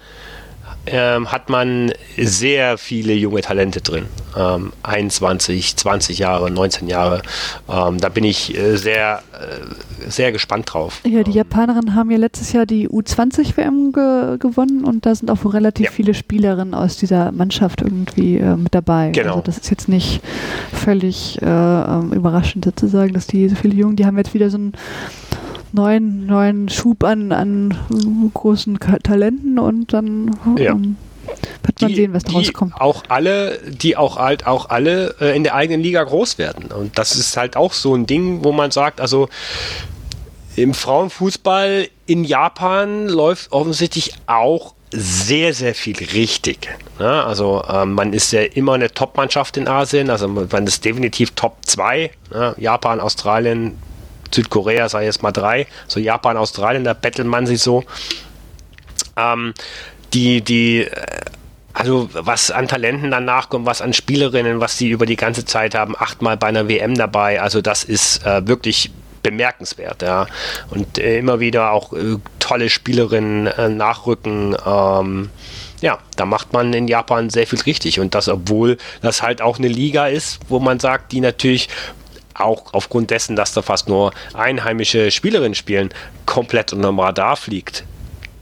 [0.86, 4.06] ähm, hat man sehr viele junge Talente drin.
[4.36, 7.22] Ähm, 21, 20 Jahre, 19 Jahre.
[7.68, 11.00] Ähm, da bin ich äh, sehr, äh, sehr gespannt drauf.
[11.04, 15.44] Ja, die Japanerinnen haben ja letztes Jahr die U20-WM ge gewonnen und da sind auch
[15.52, 15.92] relativ ja.
[15.92, 19.10] viele Spielerinnen aus dieser Mannschaft irgendwie äh, mit dabei.
[19.10, 19.32] Genau.
[19.32, 20.20] Also das ist jetzt nicht
[20.72, 24.58] völlig äh, ähm, überraschend sozusagen, dass die so viele Jungen, die haben jetzt wieder so
[24.58, 24.72] ein
[25.72, 30.72] neuen, neuen Schub an, an großen Talenten und dann ja.
[30.72, 30.96] um,
[31.62, 32.74] wird man die, sehen, was daraus kommt.
[32.80, 36.70] Auch alle, die auch halt auch alle äh, in der eigenen Liga groß werden.
[36.72, 39.28] Und das ist halt auch so ein Ding, wo man sagt, also
[40.56, 46.68] im Frauenfußball in Japan läuft offensichtlich auch sehr, sehr viel richtig.
[46.98, 51.30] Ja, also ähm, man ist ja immer eine Top-Mannschaft in Asien, also man ist definitiv
[51.30, 52.10] Top 2.
[52.32, 53.78] Ja, Japan, Australien,
[54.34, 57.84] Südkorea, sei jetzt mal drei, so Japan, Australien, da bettelt man sich so.
[59.16, 59.54] Ähm,
[60.14, 61.20] die, die, äh,
[61.74, 65.74] also was an Talenten danach kommt, was an Spielerinnen, was sie über die ganze Zeit
[65.74, 68.90] haben, achtmal bei einer WM dabei, also das ist äh, wirklich
[69.22, 70.26] bemerkenswert, ja.
[70.70, 74.56] Und äh, immer wieder auch äh, tolle Spielerinnen äh, nachrücken.
[74.66, 75.30] Ähm,
[75.80, 78.00] ja, da macht man in Japan sehr viel richtig.
[78.00, 81.68] Und das, obwohl das halt auch eine Liga ist, wo man sagt, die natürlich
[82.42, 85.90] auch aufgrund dessen, dass da fast nur einheimische Spielerinnen spielen,
[86.26, 87.84] komplett unter dem Radar fliegt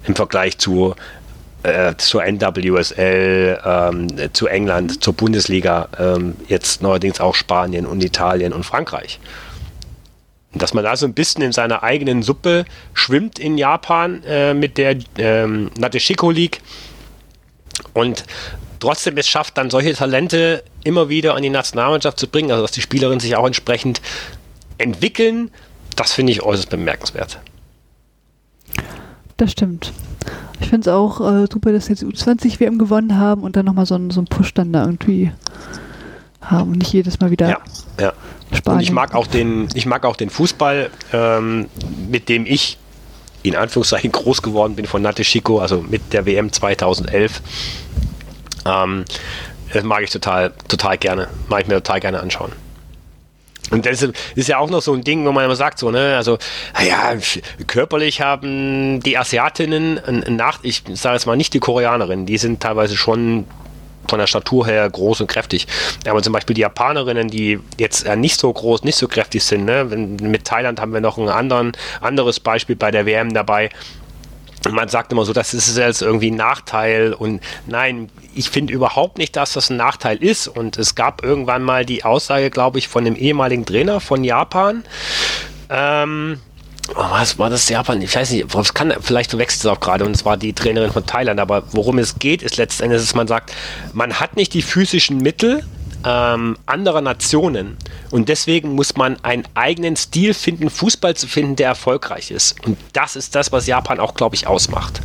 [0.07, 0.95] im Vergleich zu
[1.63, 8.53] äh, zur NWSL, ähm, zu England, zur Bundesliga, ähm, jetzt neuerdings auch Spanien und Italien
[8.53, 9.21] und Frankreich.
[10.53, 14.79] dass man da so ein bisschen in seiner eigenen Suppe schwimmt in Japan äh, mit
[14.79, 16.61] der ähm, Nadeshiko League
[17.93, 18.25] und
[18.81, 22.73] trotzdem es schafft, dann solche Talente immer wieder an die Nationalmannschaft zu bringen, also dass
[22.73, 24.01] die Spielerinnen sich auch entsprechend
[24.79, 25.51] entwickeln,
[25.97, 27.39] das finde ich äußerst bemerkenswert.
[29.37, 29.93] Das stimmt.
[30.61, 33.87] Ich finde es auch äh, super, dass jetzt U20 WM gewonnen haben und dann nochmal
[33.87, 35.33] so, einen, so einen Push dann da irgendwie
[36.41, 37.49] haben und nicht jedes Mal wieder.
[37.49, 37.59] Ja,
[37.99, 38.13] ja.
[38.53, 38.79] Spanien.
[38.79, 41.67] Und ich mag auch den, ich mag auch den Fußball, ähm,
[42.11, 42.79] mit dem ich
[43.43, 47.41] in Anführungszeichen groß geworden bin von Nate Chico, also mit der WM 2011.
[48.67, 49.05] Ähm,
[49.73, 51.29] das mag ich total, total gerne.
[51.49, 52.53] Mag ich mir total gerne anschauen.
[53.71, 56.17] Und das ist ja auch noch so ein Ding, wo man immer sagt, so, ne,
[56.17, 56.39] also,
[56.75, 57.13] naja,
[57.67, 60.01] körperlich haben die Asiatinnen
[60.37, 63.47] Nach, ich sage jetzt mal nicht die Koreanerinnen, die sind teilweise schon
[64.09, 65.69] von der Statur her groß und kräftig.
[66.07, 69.85] Aber zum Beispiel die Japanerinnen, die jetzt nicht so groß, nicht so kräftig sind, ne?
[69.85, 73.71] mit Thailand haben wir noch ein anderen, anderes Beispiel bei der WM dabei
[74.69, 77.13] man sagt immer so, das ist jetzt irgendwie ein Nachteil.
[77.13, 80.49] Und nein, ich finde überhaupt nicht, dass das ein Nachteil ist.
[80.49, 84.85] Und es gab irgendwann mal die Aussage, glaube ich, von dem ehemaligen Trainer von Japan,
[85.71, 86.41] ähm,
[86.95, 87.69] oh, was war das?
[87.69, 88.03] Japan?
[88.03, 90.05] Ich weiß nicht, es kann, vielleicht wechselt es auch gerade.
[90.05, 93.29] Und es war die Trainerin von Thailand, aber worum es geht, ist letztendlich, dass man
[93.29, 93.53] sagt,
[93.93, 95.65] man hat nicht die physischen Mittel,
[96.05, 97.77] ähm, anderer Nationen.
[98.11, 102.65] Und deswegen muss man einen eigenen Stil finden, Fußball zu finden, der erfolgreich ist.
[102.67, 105.01] Und das ist das, was Japan auch, glaube ich, ausmacht.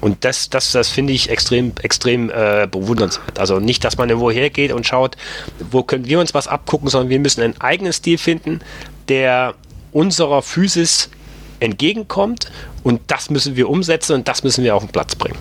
[0.00, 3.38] Und das, das, das finde ich extrem, extrem äh, bewundernswert.
[3.38, 5.16] Also nicht, dass man irgendwo hergeht und schaut,
[5.70, 8.60] wo können wir uns was abgucken, sondern wir müssen einen eigenen Stil finden,
[9.08, 9.54] der
[9.90, 11.10] unserer Physis
[11.60, 12.50] entgegenkommt
[12.84, 15.38] und das müssen wir umsetzen und das müssen wir auf den Platz bringen.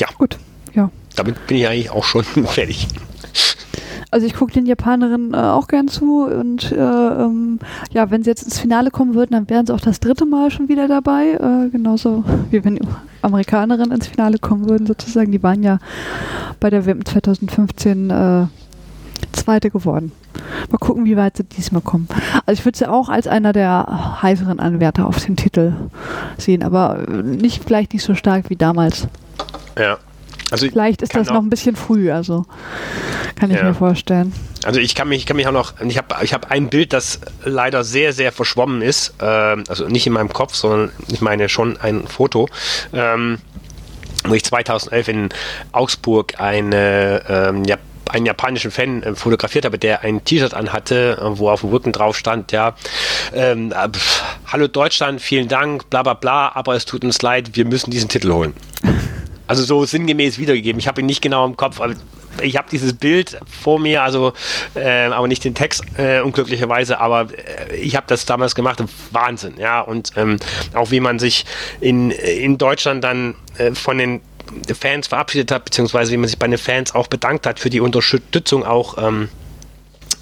[0.00, 0.08] Ja.
[0.16, 0.38] Gut,
[0.72, 0.90] ja.
[1.16, 2.88] Damit bin ich eigentlich auch schon fertig.
[4.10, 7.58] Also ich gucke den Japanerinnen äh, auch gern zu und äh, ähm,
[7.90, 10.52] ja, wenn sie jetzt ins Finale kommen würden, dann wären sie auch das dritte Mal
[10.52, 11.32] schon wieder dabei.
[11.32, 12.78] Äh, genauso wie wenn
[13.22, 15.32] Amerikanerinnen ins Finale kommen würden, sozusagen.
[15.32, 15.80] Die waren ja
[16.60, 18.46] bei der WM 2015 äh,
[19.32, 20.12] Zweite geworden.
[20.70, 22.06] Mal gucken, wie weit sie diesmal kommen.
[22.46, 25.72] Also ich würde sie auch als einer der heißeren Anwärter auf den Titel
[26.38, 29.08] sehen, aber nicht vielleicht nicht so stark wie damals.
[29.78, 29.98] Ja.
[30.50, 32.44] Also Vielleicht ist das noch ein bisschen früh, also
[33.36, 33.64] kann ich ja.
[33.64, 34.32] mir vorstellen.
[34.64, 36.92] Also ich kann mich, ich kann mich auch noch, ich habe ich hab ein Bild,
[36.92, 41.48] das leider sehr, sehr verschwommen ist, äh, also nicht in meinem Kopf, sondern ich meine
[41.48, 42.48] schon ein Foto.
[42.92, 43.38] Ähm,
[44.26, 45.28] wo ich 2011 in
[45.72, 47.76] Augsburg eine ähm, ja,
[48.08, 51.92] einen japanischen Fan äh, fotografiert habe, der ein T-Shirt anhatte, äh, wo auf dem Rücken
[51.92, 52.74] drauf stand, ja,
[53.34, 53.88] ähm, äh,
[54.46, 58.08] hallo Deutschland, vielen Dank, bla bla bla, aber es tut uns leid, wir müssen diesen
[58.08, 58.54] Titel holen.
[59.46, 60.78] Also so sinngemäß wiedergegeben.
[60.78, 61.94] Ich habe ihn nicht genau im Kopf, aber
[62.42, 64.32] ich habe dieses Bild vor mir, also
[64.74, 67.28] äh, aber nicht den Text äh, unglücklicherweise, aber
[67.70, 68.82] äh, ich habe das damals gemacht.
[69.12, 69.80] Wahnsinn, ja.
[69.80, 70.38] Und ähm,
[70.74, 71.44] auch wie man sich
[71.80, 74.20] in, in Deutschland dann äh, von den
[74.78, 77.80] Fans verabschiedet hat, beziehungsweise wie man sich bei den Fans auch bedankt hat für die
[77.80, 78.98] Unterstützung auch.
[78.98, 79.28] Ähm,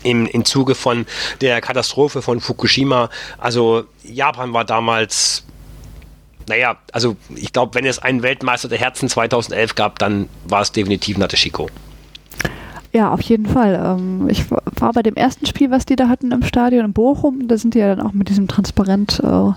[0.04, 1.06] im, im Zuge von
[1.40, 3.08] der Katastrophe von Fukushima.
[3.38, 5.44] Also Japan war damals
[6.48, 10.72] naja, also ich glaube, wenn es einen Weltmeister der Herzen 2011 gab, dann war es
[10.72, 11.68] definitiv Natashiko.
[12.92, 13.80] Ja, auf jeden Fall.
[13.82, 17.48] Ähm, ich war bei dem ersten Spiel, was die da hatten im Stadion in Bochum,
[17.48, 19.52] da sind die ja dann auch mit diesem Transparent äh,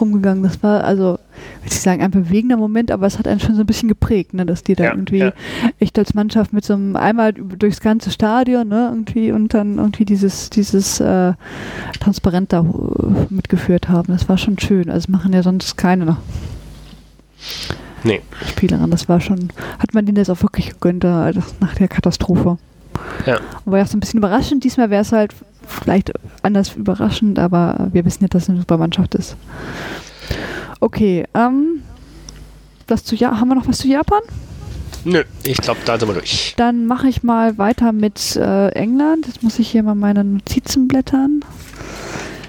[0.00, 0.42] rumgegangen.
[0.42, 1.18] Das war also,
[1.66, 4.34] würde ich sagen, ein bewegender Moment, aber es hat einen schon so ein bisschen geprägt,
[4.34, 5.32] ne, dass die da ja, irgendwie ja.
[5.80, 10.04] echt als Mannschaft mit so einem einmal durchs ganze Stadion, ne, irgendwie und dann irgendwie
[10.04, 11.32] dieses, dieses äh,
[11.98, 12.64] Transparent da äh,
[13.30, 14.12] mitgeführt haben.
[14.12, 14.88] Das war schon schön.
[14.90, 16.16] Also machen ja sonst keine
[18.04, 18.22] nee.
[18.48, 18.90] Spielerin.
[18.90, 19.50] Das war schon,
[19.80, 22.58] hat man denen das auch wirklich gegönnt, da, nach der Katastrophe.
[23.26, 23.38] Ja.
[23.64, 24.62] War ja auch so ein bisschen überraschend.
[24.62, 25.34] Diesmal wäre es halt
[25.66, 29.36] vielleicht anders überraschend, aber wir wissen ja, dass es eine super Mannschaft ist.
[30.80, 31.82] Okay, ähm,
[32.86, 34.20] das zu ja haben wir noch was zu Japan?
[35.04, 36.54] Nö, ich glaube, da sind wir durch.
[36.56, 39.26] Dann mache ich mal weiter mit äh, England.
[39.26, 41.44] Jetzt muss ich hier mal meine Notizen blättern.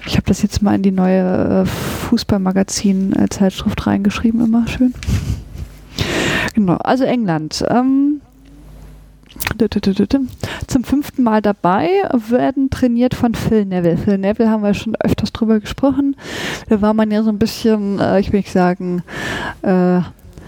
[0.06, 4.94] Ich habe das jetzt mal in die neue äh, Fußballmagazin-Zeitschrift reingeschrieben, immer schön.
[6.54, 7.64] Genau, also England.
[7.68, 8.20] Ähm,
[10.66, 11.88] zum fünften Mal dabei,
[12.28, 13.96] werden trainiert von Phil Neville.
[13.96, 16.16] Phil Neville haben wir schon öfters drüber gesprochen.
[16.68, 19.02] Da war man ja so ein bisschen, äh, ich will nicht sagen,
[19.62, 20.00] äh,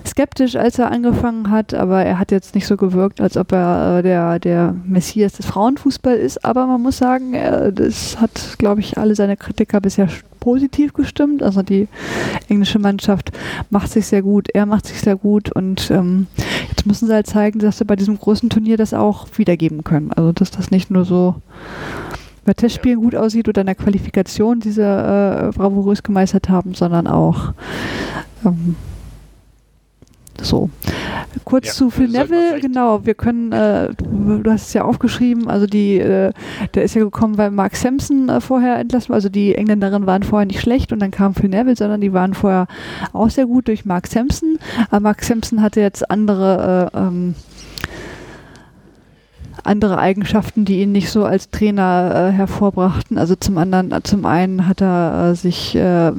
[0.07, 3.98] skeptisch, als er angefangen hat, aber er hat jetzt nicht so gewirkt, als ob er
[3.98, 6.44] äh, der, der Messias des Frauenfußballs ist.
[6.44, 10.09] Aber man muss sagen, er, das hat, glaube ich, alle seine Kritiker bisher
[10.40, 11.42] positiv gestimmt.
[11.42, 11.88] Also die
[12.48, 13.31] englische Mannschaft
[13.70, 16.26] macht sich sehr gut, er macht sich sehr gut und ähm,
[16.81, 20.12] jetzt müssen sie halt zeigen, dass sie bei diesem großen Turnier das auch wiedergeben können.
[20.12, 21.35] Also dass das nicht nur so
[22.47, 27.53] bei Testspielen gut aussieht oder in der Qualifikation diese äh, bravourös gemeistert haben, sondern auch
[28.47, 28.77] ähm,
[30.44, 30.70] so.
[31.44, 35.66] Kurz ja, zu Phil Neville, genau, wir können, äh, du hast es ja aufgeschrieben, also
[35.66, 36.33] die, äh,
[36.74, 40.22] der ist ja gekommen, weil Mark Sampson äh, vorher entlassen war, also die Engländerinnen waren
[40.22, 42.66] vorher nicht schlecht und dann kam Phil Neville, sondern die waren vorher
[43.12, 44.59] auch sehr gut durch Mark Sampson.
[44.90, 47.35] Aber Mark Sampson hatte jetzt andere äh, ähm,
[49.64, 53.18] andere Eigenschaften, die ihn nicht so als Trainer äh, hervorbrachten.
[53.18, 56.12] Also zum anderen, äh, zum einen hat er äh, sich äh,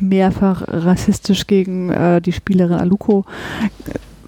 [0.00, 3.24] mehrfach rassistisch gegen äh, die Spielerin Aluko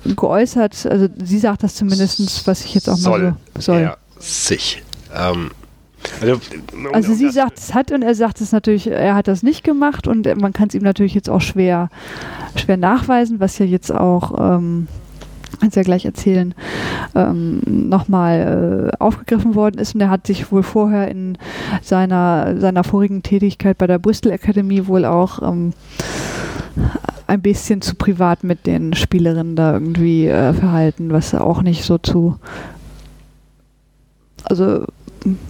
[0.04, 0.86] äh, geäußert.
[0.86, 3.80] Also sie sagt das zumindest, was ich jetzt auch soll mal so soll.
[3.80, 4.82] Er sich.
[5.14, 5.50] Ähm,
[6.20, 6.40] also,
[6.92, 10.06] also sie sagt es hat und er sagt es natürlich, er hat das nicht gemacht
[10.06, 11.88] und man kann es ihm natürlich jetzt auch schwer,
[12.54, 14.86] schwer nachweisen, was ja jetzt auch ähm,
[15.60, 16.54] als ja gleich erzählen,
[17.14, 19.94] ähm, nochmal äh, aufgegriffen worden ist.
[19.94, 21.38] Und er hat sich wohl vorher in
[21.82, 25.72] seiner, seiner vorigen Tätigkeit bei der Bristol Academy wohl auch ähm,
[27.26, 31.98] ein bisschen zu privat mit den Spielerinnen da irgendwie äh, verhalten, was auch nicht so
[31.98, 32.38] zu
[34.48, 34.84] also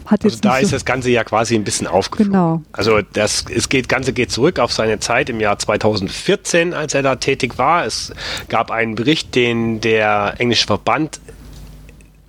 [0.06, 2.32] hat also da ist so das Ganze ja quasi ein bisschen aufgeflogen.
[2.32, 2.62] Genau.
[2.72, 7.02] Also das es geht, Ganze geht zurück auf seine Zeit im Jahr 2014, als er
[7.02, 7.84] da tätig war.
[7.84, 8.12] Es
[8.48, 11.20] gab einen Bericht, den der englische Verband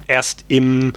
[0.08, 0.94] erst im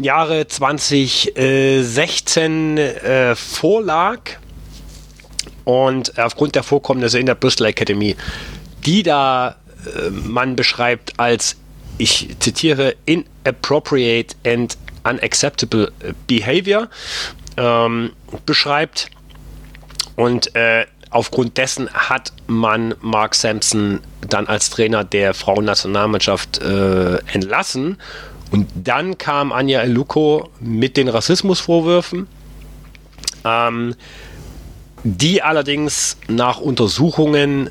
[0.00, 4.20] Jahre 2016 äh, vorlag
[5.64, 8.16] und aufgrund der Vorkommnisse in der Bristol Academy,
[8.84, 11.56] die da äh, man beschreibt als,
[11.98, 15.92] ich zitiere, inappropriate and unacceptable
[16.26, 16.88] behavior,
[17.56, 18.12] ähm,
[18.46, 19.10] beschreibt.
[20.16, 27.98] Und äh, aufgrund dessen hat man Mark Sampson dann als Trainer der Frauennationalmannschaft äh, entlassen.
[28.50, 32.26] Und dann kam Anja Eluko mit den Rassismusvorwürfen.
[33.44, 33.94] Ähm,
[35.04, 37.70] die allerdings nach Untersuchungen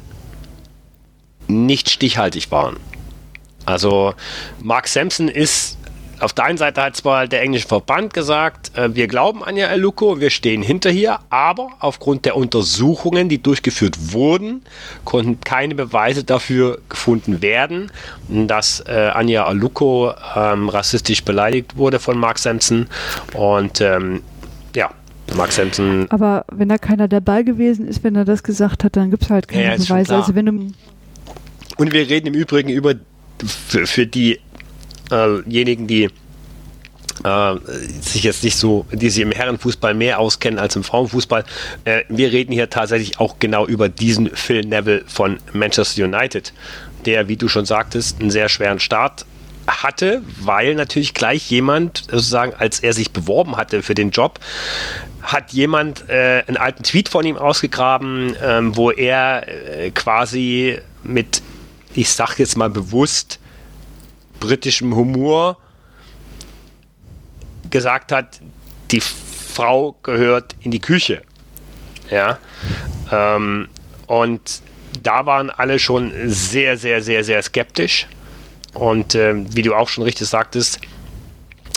[1.47, 2.77] nicht stichhaltig waren.
[3.65, 4.13] Also
[4.61, 5.77] Mark Sampson ist
[6.19, 10.19] auf der einen Seite hat zwar der englische Verband gesagt, äh, wir glauben Anja Eluko,
[10.19, 14.61] wir stehen hinter hier, aber aufgrund der Untersuchungen, die durchgeführt wurden,
[15.03, 17.91] konnten keine Beweise dafür gefunden werden,
[18.29, 22.87] dass äh, Anja Eluko ähm, rassistisch beleidigt wurde von Mark Sampson.
[23.33, 24.21] Und ähm,
[24.75, 24.91] ja,
[25.35, 26.07] Mark Sampson.
[26.09, 29.29] Aber wenn da keiner dabei gewesen ist, wenn er das gesagt hat, dann gibt es
[29.29, 30.15] halt keine Ja, Beweise.
[30.15, 30.51] Also wenn du
[31.77, 32.95] Und wir reden im Übrigen über
[33.45, 34.05] für, für
[35.11, 36.09] diejenigen, die
[37.23, 37.55] äh,
[38.01, 41.43] sich jetzt nicht so, die sich im Herrenfußball mehr auskennen als im Frauenfußball.
[41.85, 46.53] Äh, wir reden hier tatsächlich auch genau über diesen Phil Neville von Manchester United,
[47.05, 49.25] der, wie du schon sagtest, einen sehr schweren Start
[49.67, 54.39] hatte, weil natürlich gleich jemand, sozusagen, als er sich beworben hatte für den Job,
[55.21, 61.41] hat jemand äh, einen alten Tweet von ihm ausgegraben, ähm, wo er äh, quasi mit,
[61.93, 63.39] ich sag jetzt mal bewusst,
[64.43, 65.57] britischem Humor
[67.69, 68.41] gesagt hat,
[68.91, 71.21] die Frau gehört in die Küche.
[72.11, 72.37] Ja.
[73.09, 73.69] Ähm,
[74.07, 74.61] und
[75.01, 78.07] da waren alle schon sehr, sehr, sehr, sehr skeptisch.
[78.73, 80.81] Und ähm, wie du auch schon richtig sagtest,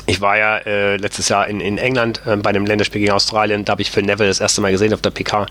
[0.07, 3.65] ich war ja äh, letztes Jahr in, in England äh, bei dem Länderspiel gegen Australien,
[3.65, 5.47] da habe ich Phil Neville das erste Mal gesehen auf der PK.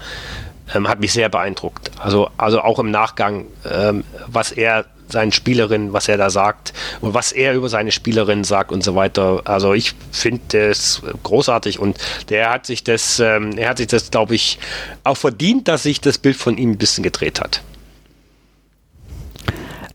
[0.74, 1.92] Ähm, hat mich sehr beeindruckt.
[2.00, 7.14] Also, also auch im Nachgang, ähm, was er seinen Spielerinnen, was er da sagt und
[7.14, 9.42] was er über seine Spielerinnen sagt und so weiter.
[9.46, 11.98] Also ich finde es großartig und
[12.30, 14.60] der hat sich das, ähm, er hat sich das, glaube ich,
[15.04, 17.62] auch verdient, dass sich das Bild von ihm ein bisschen gedreht hat.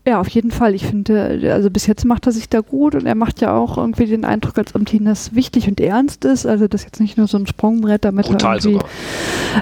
[0.03, 0.73] Ja, auf jeden Fall.
[0.73, 3.77] Ich finde, also bis jetzt macht er sich da gut und er macht ja auch
[3.77, 6.47] irgendwie den Eindruck, als ob ihm das wichtig und ernst ist.
[6.47, 8.89] Also das ist jetzt nicht nur so ein Sprungbrett, damit Brutal er irgendwie, sogar.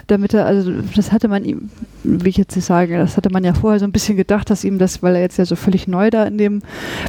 [0.08, 1.70] damit er, also das hatte man ihm,
[2.04, 4.64] wie ich jetzt nicht sage, das hatte man ja vorher so ein bisschen gedacht, dass
[4.64, 6.62] ihm das, weil er jetzt ja so völlig neu da in dem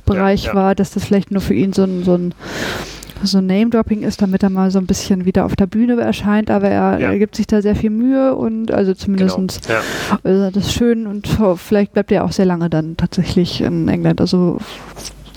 [0.07, 0.55] Bereich ja.
[0.55, 2.35] war, dass das vielleicht nur für ihn so ein, so ein
[3.23, 6.51] so ein Name-Dropping ist, damit er mal so ein bisschen wieder auf der Bühne erscheint,
[6.51, 7.11] aber er, Ja.
[7.13, 9.79] er gibt sich da sehr viel Mühe und also zumindest Genau.
[9.79, 10.19] Ja.
[10.23, 14.21] also das ist schön und vielleicht bleibt er auch sehr lange dann tatsächlich in England.
[14.21, 14.59] Also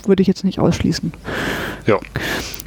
[0.06, 1.12] würde ich jetzt nicht ausschließen.
[1.86, 1.98] Ja.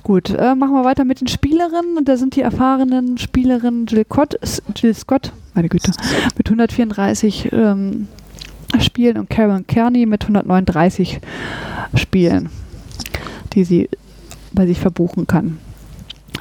[0.03, 1.97] Gut, äh, machen wir weiter mit den Spielerinnen.
[1.97, 4.35] Und da sind die erfahrenen Spielerinnen Jill, Cott,
[4.75, 5.91] Jill Scott, meine Güte,
[6.37, 8.07] mit 134 ähm,
[8.79, 11.19] Spielen und Karen Kearney mit 139
[11.95, 12.49] Spielen,
[13.53, 13.89] die sie
[14.57, 15.59] bei sich verbuchen kann.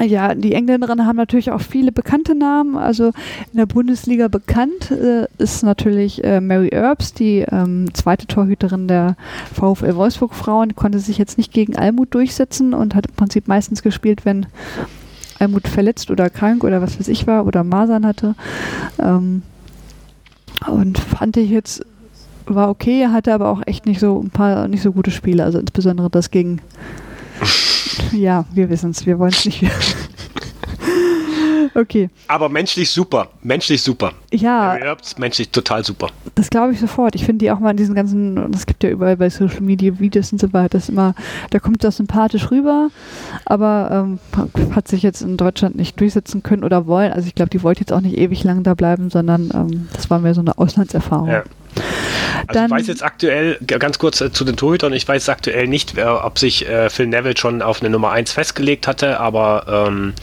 [0.05, 2.77] Ja, die Engländerinnen haben natürlich auch viele bekannte Namen.
[2.77, 3.13] Also
[3.53, 9.17] in der Bundesliga bekannt äh, ist natürlich äh, Mary Earps, die ähm, zweite Torhüterin der
[9.55, 13.83] VfL Wolfsburg Frauen, konnte sich jetzt nicht gegen Almut durchsetzen und hat im Prinzip meistens
[13.83, 14.47] gespielt, wenn
[15.39, 18.35] Almut verletzt oder krank oder was weiß ich war oder Masern hatte.
[18.99, 19.43] Ähm,
[20.67, 21.85] und fand ich jetzt
[22.47, 25.59] war okay, hatte aber auch echt nicht so ein paar nicht so gute Spiele, also
[25.59, 26.61] insbesondere das gegen
[28.13, 29.65] ja, wir wissen es, wir wollen es nicht.
[31.75, 34.13] okay, Aber menschlich super, menschlich super.
[34.33, 36.09] ja, Earps, menschlich total super.
[36.35, 37.15] das glaube ich sofort.
[37.15, 39.99] Ich finde die auch mal in diesen ganzen, es gibt ja überall bei Social Media
[39.99, 41.15] Videos und so weiter, das immer,
[41.51, 42.89] da kommt das sympathisch rüber,
[43.45, 44.19] aber ähm,
[44.75, 47.13] hat sich jetzt in Deutschland nicht durchsetzen können oder wollen.
[47.13, 50.11] Also ich glaube, die wollte jetzt auch nicht ewig lang da bleiben, sondern ähm, das
[50.11, 51.29] war mehr so eine Auslandserfahrung.
[51.29, 51.45] Ja.
[52.47, 55.99] Also ich weiß jetzt aktuell, ganz kurz äh, zu den Torhütern, ich weiß aktuell nicht,
[55.99, 60.15] äh, ob sich äh, Phil Neville schon auf eine Nummer 1 festgelegt hatte, aber ähm,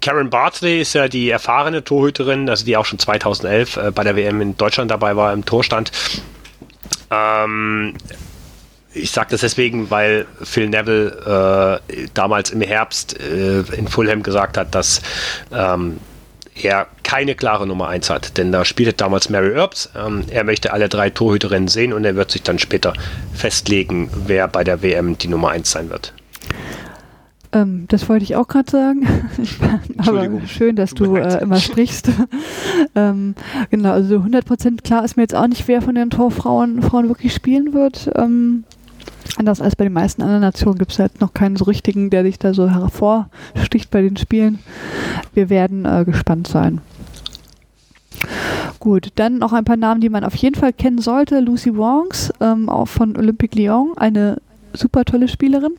[0.00, 4.16] Karen Bartley ist ja die erfahrene Torhüterin, also die auch schon 2011 äh, bei der
[4.16, 5.90] WM in Deutschland dabei war, im Torstand.
[7.10, 7.94] Ähm,
[8.94, 14.56] ich sage das deswegen, weil Phil Neville äh, damals im Herbst äh, in Fulham gesagt
[14.56, 15.02] hat, dass
[15.52, 15.98] ähm,
[16.54, 18.36] er keine klare Nummer 1 hat.
[18.36, 19.90] Denn da spielte damals Mary Earps.
[19.96, 22.92] Ähm, er möchte alle drei Torhüterinnen sehen und er wird sich dann später
[23.34, 26.12] festlegen, wer bei der WM die Nummer 1 sein wird.
[27.52, 29.06] Ähm, das wollte ich auch gerade sagen.
[29.98, 32.08] Aber schön, dass du äh, immer sprichst.
[32.94, 33.34] ähm,
[33.70, 37.34] genau, also 100% klar ist mir jetzt auch nicht, wer von den Torfrauen Frauen wirklich
[37.34, 38.10] spielen wird.
[38.16, 38.64] Ähm,
[39.36, 42.22] anders als bei den meisten anderen Nationen gibt es halt noch keinen so richtigen, der
[42.22, 44.58] sich da so hervorsticht bei den Spielen.
[45.34, 46.80] Wir werden äh, gespannt sein.
[48.78, 51.40] Gut, dann noch ein paar Namen, die man auf jeden Fall kennen sollte.
[51.40, 54.38] Lucy Wongs, ähm, auch von Olympique Lyon, eine
[54.72, 55.74] super tolle Spielerin.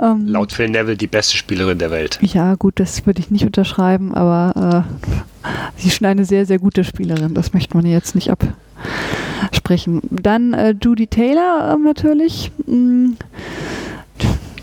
[0.00, 2.18] Ähm, Laut Phil Neville die beste Spielerin der Welt.
[2.22, 6.58] Ja, gut, das würde ich nicht unterschreiben, aber äh, sie ist schon eine sehr, sehr
[6.58, 7.34] gute Spielerin.
[7.34, 10.02] Das möchte man jetzt nicht absprechen.
[10.10, 12.50] Dann äh, Judy Taylor äh, natürlich.
[12.66, 13.12] Mm,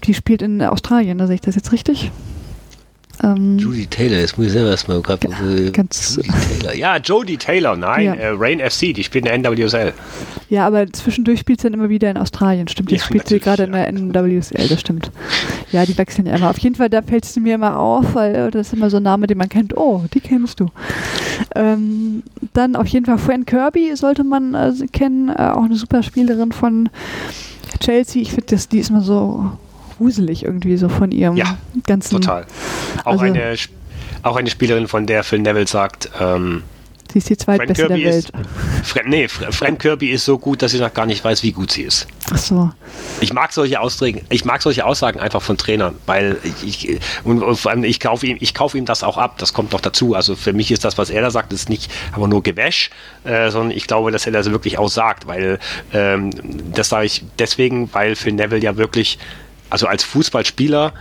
[0.04, 2.12] die spielt in Australien, da sehe ich das jetzt richtig.
[3.24, 5.28] Ähm, Judy Taylor, jetzt muss ich selber erstmal gerade.
[5.28, 6.76] Äh, ganz Judy Taylor.
[6.76, 8.14] Ja, Jodie Taylor, nein, ja.
[8.14, 9.94] äh, Rain FC, die spielt in der NWSL.
[10.50, 12.92] Ja, aber zwischendurch spielt sie dann immer wieder in Australien, stimmt.
[12.92, 13.84] Die ja, spielt sie gerade ja.
[13.84, 15.12] in der NWSL, das stimmt.
[15.72, 16.50] Ja, die wechseln ja immer.
[16.50, 18.98] Auf jeden Fall, da fällt sie mir immer auf, weil äh, das ist immer so
[18.98, 19.76] ein Name, den man kennt.
[19.76, 20.68] Oh, die kennst du.
[21.56, 26.04] Ähm, dann auf jeden Fall Fran Kirby sollte man äh, kennen, äh, auch eine super
[26.04, 26.90] Spielerin von
[27.80, 28.22] Chelsea.
[28.22, 29.52] Ich finde, die ist immer so
[29.98, 32.22] gruselig irgendwie so von ihrem ja, ganzen.
[32.22, 32.46] Total.
[33.04, 33.56] Auch, also, eine,
[34.24, 36.64] auch eine Spielerin, von der Phil Neville sagt, ähm,
[37.16, 38.30] Sie ist die zweitbeste der Welt.
[38.30, 41.72] Ist, nee, Fran Kirby ist so gut, dass sie noch gar nicht weiß, wie gut
[41.72, 42.08] sie ist.
[42.30, 42.72] Ach so.
[43.22, 47.42] Ich mag solche Aussagen, ich mag solche Aussagen einfach von Trainern, weil ich, ich und,
[47.42, 49.38] und vor allem ich kaufe ihm, ich kaufe ihm das auch ab.
[49.38, 50.14] Das kommt noch dazu.
[50.14, 52.90] Also für mich ist das, was er da sagt, ist nicht aber nur Gewäsch,
[53.24, 55.60] äh, sondern ich glaube, dass er das wirklich auch sagt, weil
[55.94, 56.32] ähm,
[56.74, 59.20] das sage ich deswegen, weil Phil Neville ja wirklich
[59.76, 60.94] also als Fußballspieler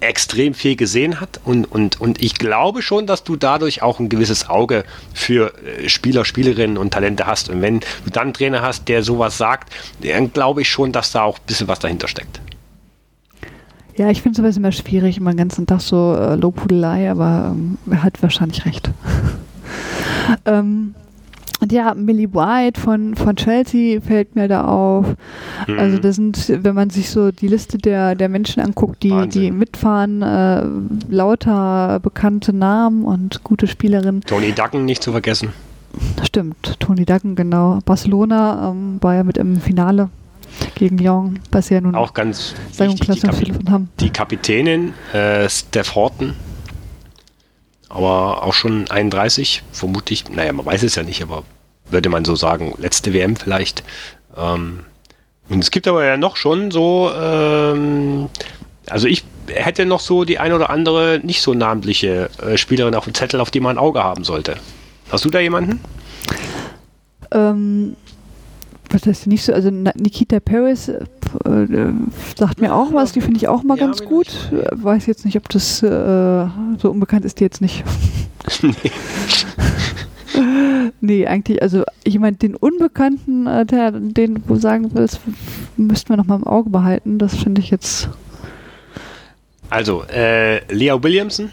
[0.00, 4.08] extrem viel gesehen hat und, und, und ich glaube schon, dass du dadurch auch ein
[4.08, 7.50] gewisses Auge für äh, Spieler, Spielerinnen und Talente hast.
[7.50, 11.12] Und wenn du dann einen Trainer hast, der sowas sagt, dann glaube ich schon, dass
[11.12, 12.40] da auch ein bisschen was dahinter steckt.
[13.96, 17.76] Ja, ich finde sowas immer schwierig, immer den ganzen Tag so äh, Lobhudelei, aber ähm,
[17.90, 18.88] er hat wahrscheinlich recht.
[20.46, 20.94] ähm,
[21.60, 25.06] und ja, Millie White von, von Chelsea fällt mir da auf.
[25.66, 25.78] Mhm.
[25.78, 29.50] Also das sind, wenn man sich so die Liste der, der Menschen anguckt, die, die
[29.50, 30.64] mitfahren, äh,
[31.08, 34.20] lauter bekannte Namen und gute Spielerinnen.
[34.22, 35.52] Tony Duggan nicht zu vergessen.
[36.22, 37.78] Stimmt, Tony Duggan, genau.
[37.86, 40.10] Barcelona ähm, war ja mit im Finale
[40.74, 43.88] gegen Lyon, was ja nun auch ganz wichtig, die, Kapi haben.
[44.00, 46.34] die Kapitänin äh, Steph Horton
[47.88, 51.44] aber auch schon 31, vermutlich, naja, man weiß es ja nicht, aber
[51.88, 53.84] würde man so sagen, letzte WM vielleicht.
[54.36, 54.80] Ähm,
[55.48, 58.28] und es gibt aber ja noch schon so, ähm,
[58.88, 63.04] also ich hätte noch so die ein oder andere nicht so namentliche äh, Spielerin auf
[63.04, 64.56] dem Zettel, auf die man ein Auge haben sollte.
[65.10, 65.80] Hast du da jemanden?
[67.30, 67.96] Ähm,
[68.90, 71.02] was heißt nicht so, also Nikita Paris äh,
[71.48, 71.92] äh,
[72.36, 74.28] sagt mir auch was, die finde ich auch mal ja, ganz gut.
[74.52, 76.46] Äh, weiß jetzt nicht, ob das äh,
[76.78, 77.84] so unbekannt ist, die jetzt nicht.
[78.62, 78.72] nee.
[81.00, 85.20] nee, eigentlich, also ich meine, den Unbekannten, äh, der, den du sagen willst,
[85.76, 87.18] müssten wir noch mal im Auge behalten.
[87.18, 88.08] Das finde ich jetzt.
[89.70, 91.50] Also, äh, Lea Williamson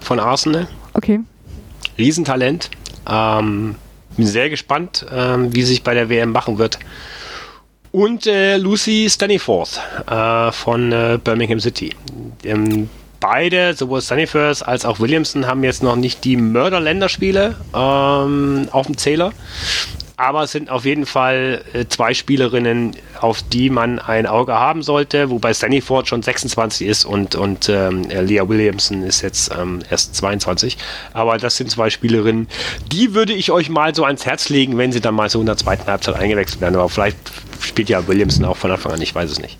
[0.00, 0.68] von Arsenal.
[0.94, 1.20] Okay.
[1.96, 2.70] Riesentalent.
[3.08, 3.76] Ähm,
[4.20, 6.78] bin sehr gespannt, ähm, wie sich bei der WM machen wird.
[7.90, 11.96] Und äh, Lucy Staniforth äh, von äh, Birmingham City.
[12.44, 18.86] Ähm, beide, sowohl Staniforth als auch Williamson, haben jetzt noch nicht die Mörder-Länderspiele ähm, auf
[18.86, 19.32] dem Zähler
[20.20, 24.82] aber es sind auf jeden Fall äh, zwei Spielerinnen, auf die man ein Auge haben
[24.82, 30.14] sollte, wobei Stanley-Ford schon 26 ist und, und ähm, Leah Williamson ist jetzt ähm, erst
[30.16, 30.76] 22.
[31.14, 32.48] Aber das sind zwei Spielerinnen,
[32.92, 35.46] die würde ich euch mal so ans Herz legen, wenn sie dann mal so in
[35.46, 36.76] der zweiten Halbzeit eingewechselt werden.
[36.76, 37.16] Aber vielleicht
[37.62, 39.58] spielt ja Williamson auch von Anfang an, ich weiß es nicht.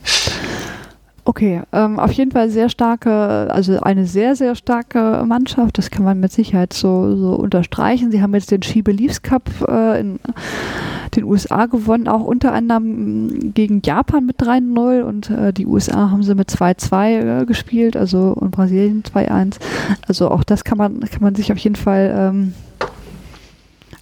[1.30, 3.12] Okay, ähm, auf jeden Fall sehr starke,
[3.52, 8.10] also eine sehr, sehr starke Mannschaft, das kann man mit Sicherheit so, so unterstreichen.
[8.10, 10.18] Sie haben jetzt den Ski Beliefs Cup äh, in
[11.14, 16.10] den USA gewonnen, auch unter anderem mm, gegen Japan mit 3-0 und äh, die USA
[16.10, 19.60] haben sie mit 2-2 äh, gespielt, also und Brasilien 2-1.
[20.08, 22.54] Also auch das kann man, kann man sich auf jeden Fall ähm,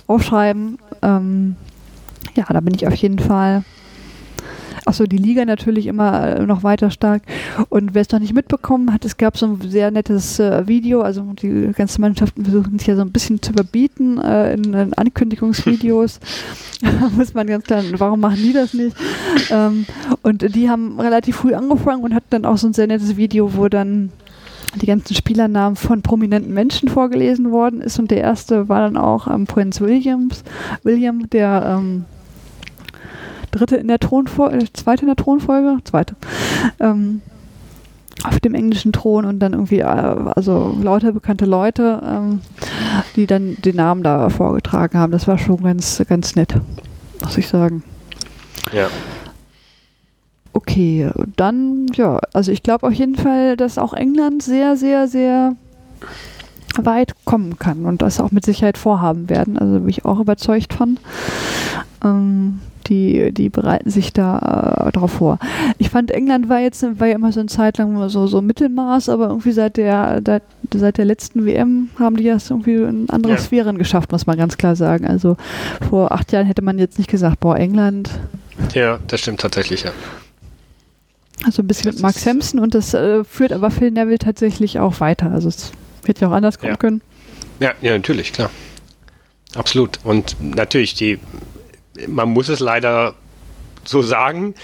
[0.07, 0.79] aufschreiben.
[1.03, 1.57] Ähm,
[2.37, 3.65] ja, da bin ich auf jeden Fall
[4.85, 7.23] Achso, die Liga natürlich immer äh, noch weiter stark.
[7.69, 11.03] Und wer es noch nicht mitbekommen hat, es gab so ein sehr nettes äh, Video,
[11.03, 14.95] also die ganzen Mannschaften versuchen sich ja so ein bisschen zu überbieten äh, in, in,
[14.95, 16.21] Ankündigungsvideos.
[17.17, 18.97] muss man ganz klar, warum machen die das nicht?
[19.51, 19.87] Ähm,
[20.23, 23.57] und die haben relativ früh angefangen und hatten dann auch so ein sehr nettes Video,
[23.57, 24.11] wo dann
[24.77, 29.27] die ganzen Spielernamen von prominenten Menschen vorgelesen worden ist und der erste war dann auch
[29.27, 30.45] ähm, Prinz Williams,
[30.83, 32.05] William, der ähm,
[33.59, 36.17] dritte in der Thronfolge, äh, zweite in der Thronfolge, zweite,
[36.81, 37.21] ähm,
[38.25, 42.41] auf dem englischen Thron und dann irgendwie, äh, also lauter bekannte Leute, ähm,
[43.17, 45.13] die dann den Namen da vorgetragen haben.
[45.13, 46.55] Das war schon ganz, ganz nett,
[47.23, 47.83] muss ich sagen.
[48.73, 48.89] Ja.
[50.53, 55.55] Okay, dann, ja, also ich glaube auf jeden Fall, dass auch England sehr, sehr, sehr
[56.77, 59.59] weit kommen kann und das auch mit Sicherheit vorhaben werden.
[59.59, 60.99] Also bin ich auch überzeugt von.
[62.05, 65.39] Ähm, die, die bereiten sich da äh, darauf vor.
[65.79, 69.09] Ich fand, England war jetzt war ja immer so eine Zeit lang so, so Mittelmaß,
[69.09, 70.43] aber irgendwie seit der, der,
[70.75, 73.39] seit der letzten WM haben die das irgendwie in andere ja.
[73.39, 75.07] Sphären geschafft, muss man ganz klar sagen.
[75.07, 75.37] Also
[75.89, 78.11] vor acht Jahren hätte man jetzt nicht gesagt, boah, England.
[78.75, 79.93] Ja, das stimmt tatsächlich, ja.
[81.45, 84.79] Also ein bisschen das mit Mark Sampson und das äh, führt aber Phil Neville tatsächlich
[84.79, 85.31] auch weiter.
[85.31, 85.73] Also es
[86.05, 86.77] hätte ja auch anders kommen ja.
[86.77, 87.01] können.
[87.61, 88.51] Ja, ja, natürlich, klar.
[89.55, 90.01] Absolut.
[90.05, 91.19] Und natürlich, die,
[92.07, 93.15] man muss es leider
[93.89, 94.55] so sagen,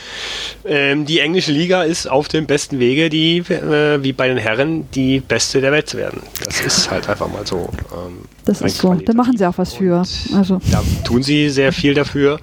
[0.64, 4.90] ähm, die englische Liga ist auf dem besten Wege, die, äh, wie bei den Herren,
[4.92, 6.22] die beste der Welt zu werden.
[6.44, 7.70] Das ist halt einfach mal so.
[7.92, 8.94] Ähm, das ist so.
[8.94, 10.04] Da machen sie auch was für.
[10.34, 10.60] Also.
[10.70, 12.38] Da tun sie sehr viel dafür.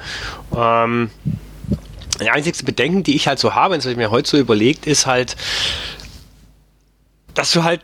[0.55, 1.11] Ähm,
[2.19, 4.87] die einzigste Bedenken, die ich halt so habe, das habe ich mir heute so überlegt,
[4.87, 5.35] ist halt,
[7.33, 7.81] dass du halt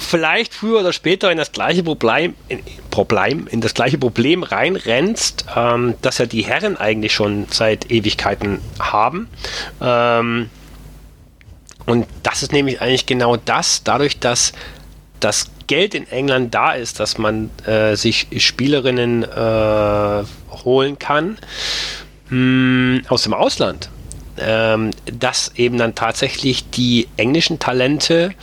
[0.00, 5.44] vielleicht früher oder später in das gleiche Problem, in, Problem, in das gleiche Problem reinrennst,
[5.54, 9.28] ähm, das ja die Herren eigentlich schon seit Ewigkeiten haben.
[9.80, 10.50] Ähm,
[11.86, 14.52] und das ist nämlich eigentlich genau das, dadurch, dass
[15.20, 20.24] das Geld in England da ist, dass man äh, sich Spielerinnen äh,
[20.64, 21.38] holen kann
[22.28, 23.88] mh, hm, aus dem Ausland,
[24.38, 28.34] ähm, dass eben dann tatsächlich die englischen Talente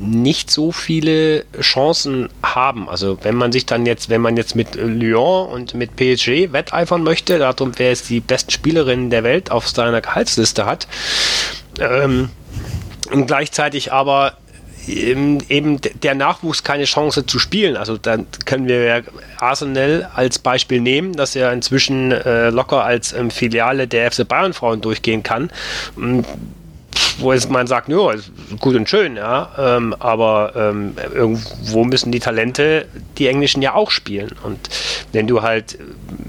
[0.00, 2.88] nicht so viele Chancen haben.
[2.88, 7.02] Also wenn man sich dann jetzt, wenn man jetzt mit Lyon und mit PSG wetteifern
[7.02, 10.88] möchte, darum wer jetzt die besten Spielerinnen der Welt auf seiner Gehaltsliste hat,
[11.78, 12.30] ähm,
[13.12, 14.34] und gleichzeitig aber
[14.86, 17.76] eben der Nachwuchs keine Chance zu spielen.
[17.76, 19.04] Also dann können wir
[19.38, 24.54] Arsenal als Beispiel nehmen, dass er inzwischen äh, locker als ähm, Filiale der FC Bayern
[24.54, 25.50] Frauen durchgehen kann
[27.20, 28.14] wo es man sagt, ja,
[28.58, 32.86] gut und schön, ja, ähm, aber ähm, irgendwo müssen die Talente
[33.18, 34.30] die Englischen ja auch spielen.
[34.42, 34.58] Und
[35.12, 35.78] wenn du halt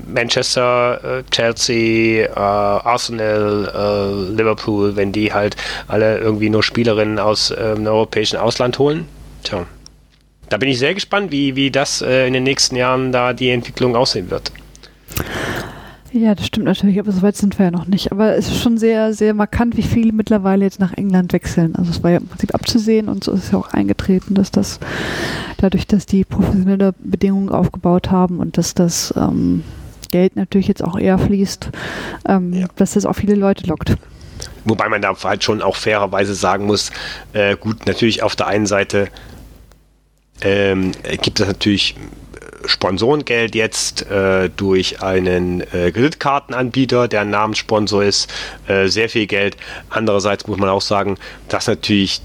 [0.07, 5.55] Manchester, äh, Chelsea, äh, Arsenal, äh, Liverpool, wenn die halt
[5.87, 9.07] alle irgendwie nur Spielerinnen aus ähm, europäischen Ausland holen,
[9.43, 9.65] tja.
[10.49, 13.49] Da bin ich sehr gespannt, wie, wie das äh, in den nächsten Jahren da die
[13.51, 14.51] Entwicklung aussehen wird.
[16.13, 18.11] Ja, das stimmt natürlich, aber so weit sind wir ja noch nicht.
[18.11, 21.73] Aber es ist schon sehr, sehr markant, wie viele mittlerweile jetzt nach England wechseln.
[21.75, 24.51] Also es war ja im Prinzip abzusehen und so ist es ja auch eingetreten, dass
[24.51, 24.79] das
[25.57, 29.63] dadurch, dass die professionelle Bedingungen aufgebaut haben und dass das ähm,
[30.11, 31.69] Geld natürlich jetzt auch eher fließt,
[32.27, 32.67] ähm, ja.
[32.75, 33.95] dass das auch viele Leute lockt.
[34.65, 36.91] Wobei man da halt schon auch fairerweise sagen muss,
[37.31, 39.07] äh, gut, natürlich auf der einen Seite
[40.41, 40.91] ähm,
[41.21, 41.95] gibt es natürlich
[42.65, 48.31] Sponsorengeld jetzt äh, durch einen äh, Kreditkartenanbieter, der ein Namenssponsor ist,
[48.67, 49.57] äh, sehr viel Geld.
[49.89, 51.17] Andererseits muss man auch sagen,
[51.49, 52.21] dass natürlich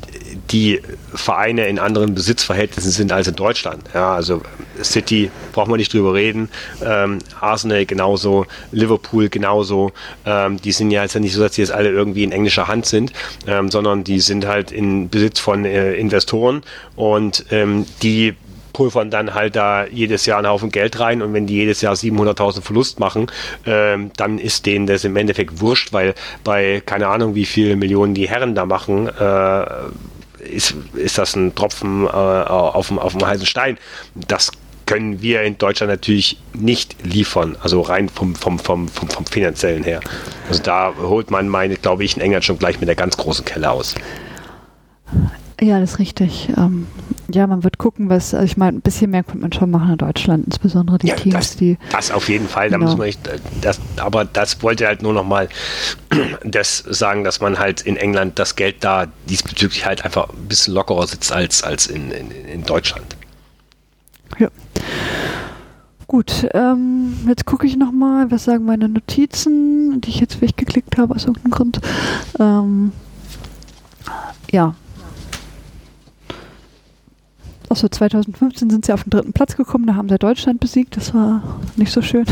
[0.50, 0.80] die
[1.14, 3.82] Vereine in anderen Besitzverhältnissen sind als in Deutschland.
[3.94, 4.42] Ja, also
[4.82, 6.48] City braucht man nicht drüber reden,
[6.84, 9.92] ähm, Arsenal genauso, Liverpool genauso.
[10.24, 12.86] Ähm, die sind ja jetzt nicht so, dass die jetzt alle irgendwie in englischer Hand
[12.86, 13.12] sind,
[13.46, 16.62] ähm, sondern die sind halt in Besitz von äh, Investoren
[16.94, 18.34] und ähm, die
[18.76, 21.94] pulvern dann halt da jedes Jahr einen Haufen Geld rein und wenn die jedes Jahr
[21.94, 23.28] 700.000 Verlust machen,
[23.64, 26.14] ähm, dann ist denen das im Endeffekt wurscht, weil
[26.44, 29.64] bei keine Ahnung, wie viele Millionen die Herren da machen, äh,
[30.46, 33.78] ist, ist das ein Tropfen äh, auf, dem, auf dem heißen Stein.
[34.14, 34.52] Das
[34.84, 39.84] können wir in Deutschland natürlich nicht liefern, also rein vom, vom, vom, vom, vom finanziellen
[39.84, 40.00] her.
[40.50, 43.46] Also da holt man meine, glaube ich, in England schon gleich mit der ganz großen
[43.46, 43.94] Kelle aus.
[45.62, 46.50] Ja, das ist richtig.
[46.58, 46.86] Ähm,
[47.32, 49.92] ja, man wird gucken, was, also ich meine, ein bisschen mehr könnte man schon machen
[49.92, 51.78] in Deutschland, insbesondere die ja, Teams, das, die.
[51.90, 52.90] Das auf jeden Fall, da genau.
[52.90, 53.20] muss man nicht,
[53.60, 55.48] das, aber das wollte halt nur nochmal
[56.44, 60.74] das sagen, dass man halt in England das Geld da diesbezüglich halt einfach ein bisschen
[60.74, 63.16] lockerer sitzt als, als in, in, in Deutschland.
[64.38, 64.48] Ja.
[66.06, 71.14] Gut, ähm, jetzt gucke ich nochmal, was sagen meine Notizen, die ich jetzt weggeklickt habe
[71.14, 71.80] aus irgendeinem Grund.
[72.38, 72.92] Ähm,
[74.52, 74.76] ja,
[77.68, 80.96] Achso, 2015 sind sie auf den dritten Platz gekommen, da haben sie Deutschland besiegt.
[80.96, 81.42] Das war
[81.76, 82.24] nicht so schön.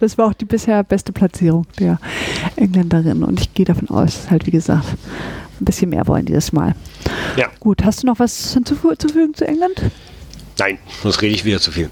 [0.00, 1.98] Das war auch die bisher beste Platzierung der
[2.56, 3.22] Engländerin.
[3.22, 4.86] Und ich gehe davon aus, dass halt, wie gesagt,
[5.60, 6.74] ein bisschen mehr wollen dieses Mal.
[7.36, 7.48] Ja.
[7.60, 9.82] Gut, hast du noch was hinzuzufügen zu England?
[10.58, 11.88] Nein, sonst rede ich wieder zu viel.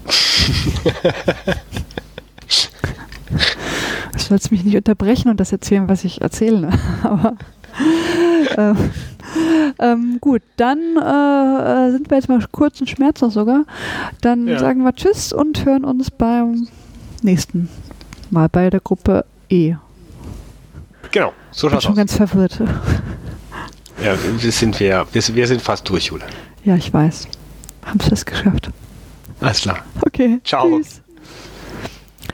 [4.13, 6.69] Du sollst mich nicht unterbrechen und das erzählen, was ich erzähle.
[7.03, 7.37] Aber
[8.57, 8.73] äh,
[9.79, 13.65] ähm, gut, dann äh, äh, sind wir jetzt mal kurz in Schmerz sogar.
[14.21, 14.59] Dann ja.
[14.59, 16.67] sagen wir Tschüss und hören uns beim
[17.21, 17.69] nächsten
[18.29, 19.75] Mal bei der Gruppe E.
[21.11, 21.83] Genau, so schaut es aus.
[21.83, 22.59] schon ganz verwirrt.
[24.03, 26.23] Ja, wir sind, wir, wir, sind fast durch, Jule.
[26.63, 27.27] Ja, ich weiß.
[27.85, 28.71] Haben es geschafft.
[29.39, 29.79] Alles klar.
[30.01, 30.39] Okay.
[30.43, 30.79] Ciao.
[30.79, 31.00] Tschüss.